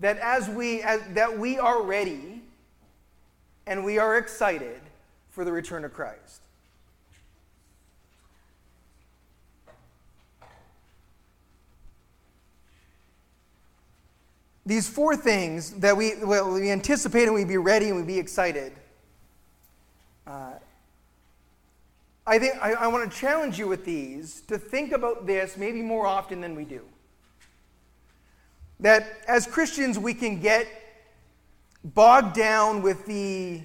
That 0.00 0.18
as 0.18 0.48
we 0.48 0.80
as, 0.82 1.02
that 1.10 1.38
we 1.38 1.58
are 1.58 1.82
ready 1.82 2.42
and 3.66 3.84
we 3.84 3.98
are 3.98 4.16
excited 4.16 4.80
for 5.28 5.44
the 5.44 5.52
return 5.52 5.84
of 5.84 5.92
Christ. 5.92 6.40
These 14.64 14.88
four 14.88 15.16
things 15.16 15.72
that 15.80 15.96
we, 15.96 16.12
well, 16.22 16.52
we 16.52 16.70
anticipate 16.70 17.24
and 17.24 17.34
we 17.34 17.44
be 17.44 17.56
ready 17.56 17.88
and 17.88 17.96
we 17.96 18.02
be 18.02 18.18
excited. 18.18 18.72
Uh, 20.26 20.52
I 22.28 22.38
think 22.38 22.54
I, 22.60 22.72
I 22.72 22.86
want 22.88 23.10
to 23.10 23.18
challenge 23.18 23.58
you 23.58 23.66
with 23.66 23.86
these 23.86 24.42
to 24.48 24.58
think 24.58 24.92
about 24.92 25.26
this 25.26 25.56
maybe 25.56 25.80
more 25.80 26.06
often 26.06 26.42
than 26.42 26.54
we 26.54 26.64
do. 26.64 26.82
That 28.80 29.06
as 29.26 29.46
Christians, 29.46 29.98
we 29.98 30.12
can 30.12 30.38
get 30.38 30.68
bogged 31.82 32.36
down 32.36 32.82
with 32.82 33.06
the, 33.06 33.62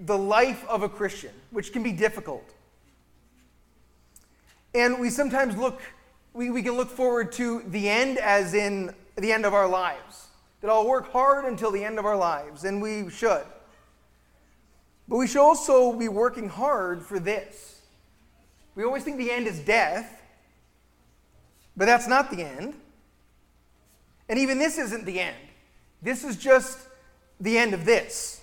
the 0.00 0.18
life 0.18 0.66
of 0.68 0.82
a 0.82 0.88
Christian, 0.88 1.30
which 1.52 1.72
can 1.72 1.84
be 1.84 1.92
difficult. 1.92 2.44
And 4.74 4.98
we 4.98 5.08
sometimes 5.08 5.56
look, 5.56 5.80
we, 6.32 6.50
we 6.50 6.60
can 6.60 6.72
look 6.72 6.90
forward 6.90 7.30
to 7.32 7.62
the 7.68 7.88
end 7.88 8.18
as 8.18 8.54
in 8.54 8.92
the 9.14 9.30
end 9.30 9.46
of 9.46 9.54
our 9.54 9.68
lives. 9.68 10.26
That 10.60 10.70
I'll 10.70 10.88
work 10.88 11.12
hard 11.12 11.44
until 11.44 11.70
the 11.70 11.84
end 11.84 12.00
of 12.00 12.04
our 12.04 12.16
lives, 12.16 12.64
and 12.64 12.82
we 12.82 13.10
should. 13.10 13.44
But 15.08 15.16
we 15.16 15.26
should 15.26 15.42
also 15.42 15.92
be 15.92 16.08
working 16.08 16.48
hard 16.48 17.02
for 17.02 17.18
this. 17.18 17.82
We 18.74 18.84
always 18.84 19.04
think 19.04 19.18
the 19.18 19.30
end 19.30 19.46
is 19.46 19.60
death, 19.60 20.22
but 21.76 21.84
that's 21.84 22.08
not 22.08 22.30
the 22.30 22.42
end. 22.42 22.74
And 24.28 24.38
even 24.38 24.58
this 24.58 24.78
isn't 24.78 25.04
the 25.04 25.20
end. 25.20 25.36
This 26.02 26.24
is 26.24 26.36
just 26.36 26.78
the 27.40 27.58
end 27.58 27.74
of 27.74 27.84
this. 27.84 28.40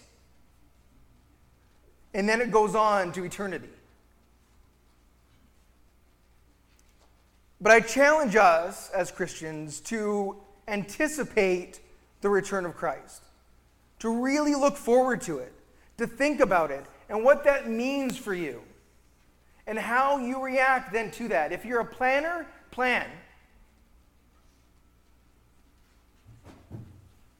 And 2.13 2.27
then 2.27 2.41
it 2.41 2.51
goes 2.51 2.75
on 2.75 3.11
to 3.13 3.23
eternity. 3.23 3.69
But 7.59 7.71
I 7.71 7.79
challenge 7.79 8.35
us 8.35 8.89
as 8.89 9.11
Christians 9.11 9.79
to 9.81 10.37
anticipate 10.67 11.79
the 12.21 12.29
return 12.29 12.65
of 12.65 12.75
Christ, 12.75 13.23
to 13.99 14.21
really 14.21 14.55
look 14.55 14.77
forward 14.77 15.21
to 15.21 15.39
it, 15.39 15.53
to 16.01 16.07
think 16.07 16.39
about 16.39 16.71
it, 16.71 16.85
and 17.09 17.23
what 17.23 17.43
that 17.43 17.69
means 17.69 18.17
for 18.17 18.33
you, 18.33 18.61
and 19.67 19.77
how 19.77 20.17
you 20.17 20.43
react 20.43 20.91
then 20.91 21.11
to 21.11 21.27
that. 21.29 21.51
If 21.51 21.63
you're 21.63 21.79
a 21.79 21.85
planner, 21.85 22.47
plan. 22.71 23.07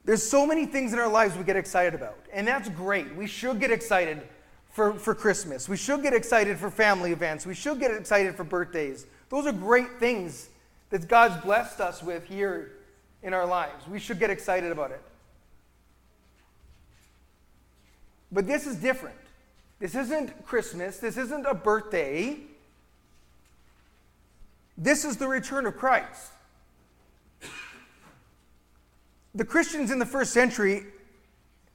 There's 0.04 0.22
so 0.22 0.46
many 0.46 0.64
things 0.66 0.92
in 0.92 0.98
our 0.98 1.08
lives 1.08 1.36
we 1.36 1.44
get 1.44 1.56
excited 1.56 1.94
about, 1.94 2.18
and 2.32 2.46
that's 2.46 2.68
great. 2.68 3.14
We 3.16 3.26
should 3.26 3.60
get 3.60 3.70
excited 3.70 4.22
for, 4.70 4.94
for 4.94 5.14
Christmas. 5.14 5.68
We 5.68 5.76
should 5.76 6.02
get 6.02 6.14
excited 6.14 6.56
for 6.56 6.70
family 6.70 7.12
events. 7.12 7.44
We 7.44 7.54
should 7.54 7.78
get 7.80 7.90
excited 7.90 8.34
for 8.36 8.44
birthdays. 8.44 9.06
Those 9.28 9.46
are 9.46 9.52
great 9.52 9.98
things 9.98 10.48
that 10.90 11.08
God's 11.08 11.42
blessed 11.42 11.80
us 11.80 12.02
with 12.02 12.24
here 12.24 12.72
in 13.22 13.34
our 13.34 13.46
lives. 13.46 13.88
We 13.88 13.98
should 13.98 14.18
get 14.18 14.30
excited 14.30 14.70
about 14.70 14.92
it. 14.92 15.00
But 18.32 18.46
this 18.46 18.66
is 18.66 18.76
different. 18.76 19.16
This 19.78 19.94
isn't 19.94 20.44
Christmas. 20.46 20.98
This 20.98 21.16
isn't 21.16 21.46
a 21.46 21.54
birthday. 21.54 22.38
This 24.76 25.04
is 25.04 25.18
the 25.18 25.28
return 25.28 25.66
of 25.66 25.76
Christ 25.76 26.32
the 29.34 29.44
Christians 29.44 29.90
in 29.90 29.98
the 29.98 30.06
first 30.06 30.32
century 30.32 30.84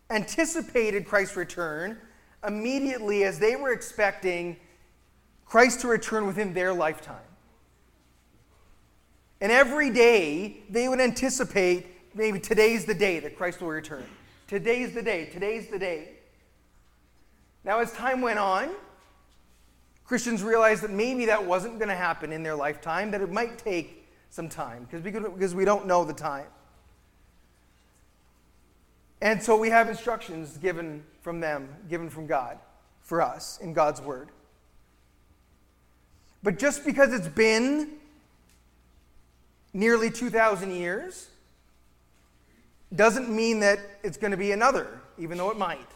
anticipated 0.10 1.06
Christ's 1.06 1.36
return 1.36 1.98
immediately 2.46 3.24
as 3.24 3.40
they 3.40 3.56
were 3.56 3.72
expecting 3.72 4.58
Christ 5.46 5.82
to 5.82 5.88
return 5.88 6.28
within 6.28 6.54
their 6.54 6.74
lifetime. 6.74 7.16
And 9.42 9.52
every 9.52 9.90
day 9.90 10.58
they 10.70 10.88
would 10.88 11.00
anticipate 11.00 11.88
maybe 12.16 12.40
today's 12.40 12.86
the 12.86 12.94
day 12.94 13.20
that 13.20 13.36
Christ 13.36 13.62
will 13.62 13.70
return. 13.70 14.06
Today's 14.48 14.94
the 14.94 15.02
day. 15.02 15.26
Today's 15.26 15.68
the 15.68 15.80
day. 15.80 16.10
Now, 17.68 17.80
as 17.80 17.92
time 17.92 18.22
went 18.22 18.40
on, 18.40 18.70
Christians 20.06 20.42
realized 20.42 20.84
that 20.84 20.90
maybe 20.90 21.26
that 21.26 21.46
wasn't 21.46 21.80
going 21.80 21.90
to 21.90 21.96
happen 21.96 22.32
in 22.32 22.42
their 22.42 22.56
lifetime, 22.56 23.12
that 23.12 23.20
it 23.20 23.30
might 23.30 23.58
take 23.58 24.08
some 24.30 24.48
time 24.48 24.88
because 24.90 25.54
we 25.54 25.66
don't 25.66 25.86
know 25.86 26.06
the 26.06 26.14
time. 26.14 26.48
And 29.20 29.44
so 29.44 29.58
we 29.58 29.70
have 29.70 29.90
instructions 29.90 30.58
given 30.58 31.04
from 31.20 31.42
them, 31.42 31.68
given 31.90 32.10
from 32.10 32.26
God 32.26 32.58
for 33.02 33.22
us 33.22 33.60
in 33.62 33.74
God's 33.74 34.00
Word. 34.00 34.30
But 36.44 36.60
just 36.60 36.86
because 36.86 37.12
it's 37.12 37.28
been 37.28 37.96
nearly 39.74 40.10
2,000 40.10 40.72
years 40.72 41.28
doesn't 42.96 43.30
mean 43.30 43.60
that 43.60 43.80
it's 44.04 44.16
going 44.16 44.32
to 44.32 44.38
be 44.38 44.54
another, 44.54 45.02
even 45.18 45.38
though 45.38 45.52
it 45.52 45.58
might. 45.58 45.90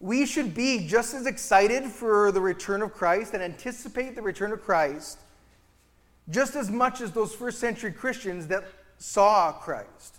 We 0.00 0.24
should 0.24 0.54
be 0.54 0.86
just 0.86 1.12
as 1.12 1.26
excited 1.26 1.84
for 1.84 2.32
the 2.32 2.40
return 2.40 2.80
of 2.80 2.94
Christ 2.94 3.34
and 3.34 3.42
anticipate 3.42 4.16
the 4.16 4.22
return 4.22 4.50
of 4.50 4.62
Christ 4.62 5.18
just 6.30 6.56
as 6.56 6.70
much 6.70 7.00
as 7.00 7.12
those 7.12 7.34
first 7.34 7.58
century 7.58 7.92
Christians 7.92 8.46
that 8.46 8.64
saw 8.98 9.52
Christ 9.52 10.16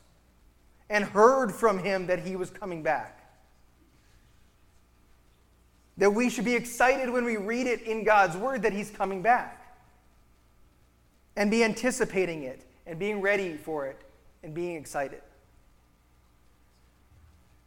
and 0.90 1.04
heard 1.04 1.52
from 1.52 1.80
him 1.80 2.08
that 2.08 2.20
he 2.20 2.36
was 2.36 2.50
coming 2.50 2.84
back. 2.84 3.18
That 5.98 6.12
we 6.12 6.30
should 6.30 6.46
be 6.46 6.56
excited 6.56 7.10
when 7.10 7.26
we 7.26 7.38
read 7.38 7.66
it 7.66 7.82
in 7.82 8.04
God's 8.04 8.36
word 8.36 8.62
that 8.64 8.74
he's 8.74 8.92
coming 8.92 9.22
back. 9.22 9.58
And 11.36 11.50
be 11.50 11.64
anticipating 11.64 12.44
it 12.44 12.62
and 12.86 13.00
being 13.00 13.22
ready 13.22 13.56
for 13.56 13.88
it 13.88 14.02
and 14.44 14.54
being 14.54 14.76
excited. 14.76 15.22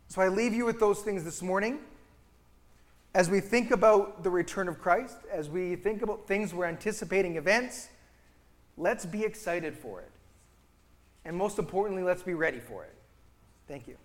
So 0.08 0.20
I 0.20 0.28
leave 0.28 0.52
you 0.52 0.64
with 0.64 0.78
those 0.78 1.00
things 1.00 1.24
this 1.24 1.42
morning. 1.42 1.78
As 3.14 3.30
we 3.30 3.38
think 3.40 3.70
about 3.70 4.24
the 4.24 4.30
return 4.30 4.66
of 4.66 4.80
Christ, 4.80 5.18
as 5.30 5.48
we 5.48 5.76
think 5.76 6.02
about 6.02 6.26
things 6.26 6.52
we're 6.52 6.66
anticipating 6.66 7.36
events, 7.36 7.88
let's 8.76 9.06
be 9.06 9.22
excited 9.22 9.76
for 9.76 10.00
it. 10.00 10.10
And 11.24 11.36
most 11.36 11.58
importantly, 11.58 12.02
let's 12.02 12.22
be 12.22 12.34
ready 12.34 12.58
for 12.58 12.84
it. 12.84 12.94
Thank 13.68 13.86
you. 13.86 13.96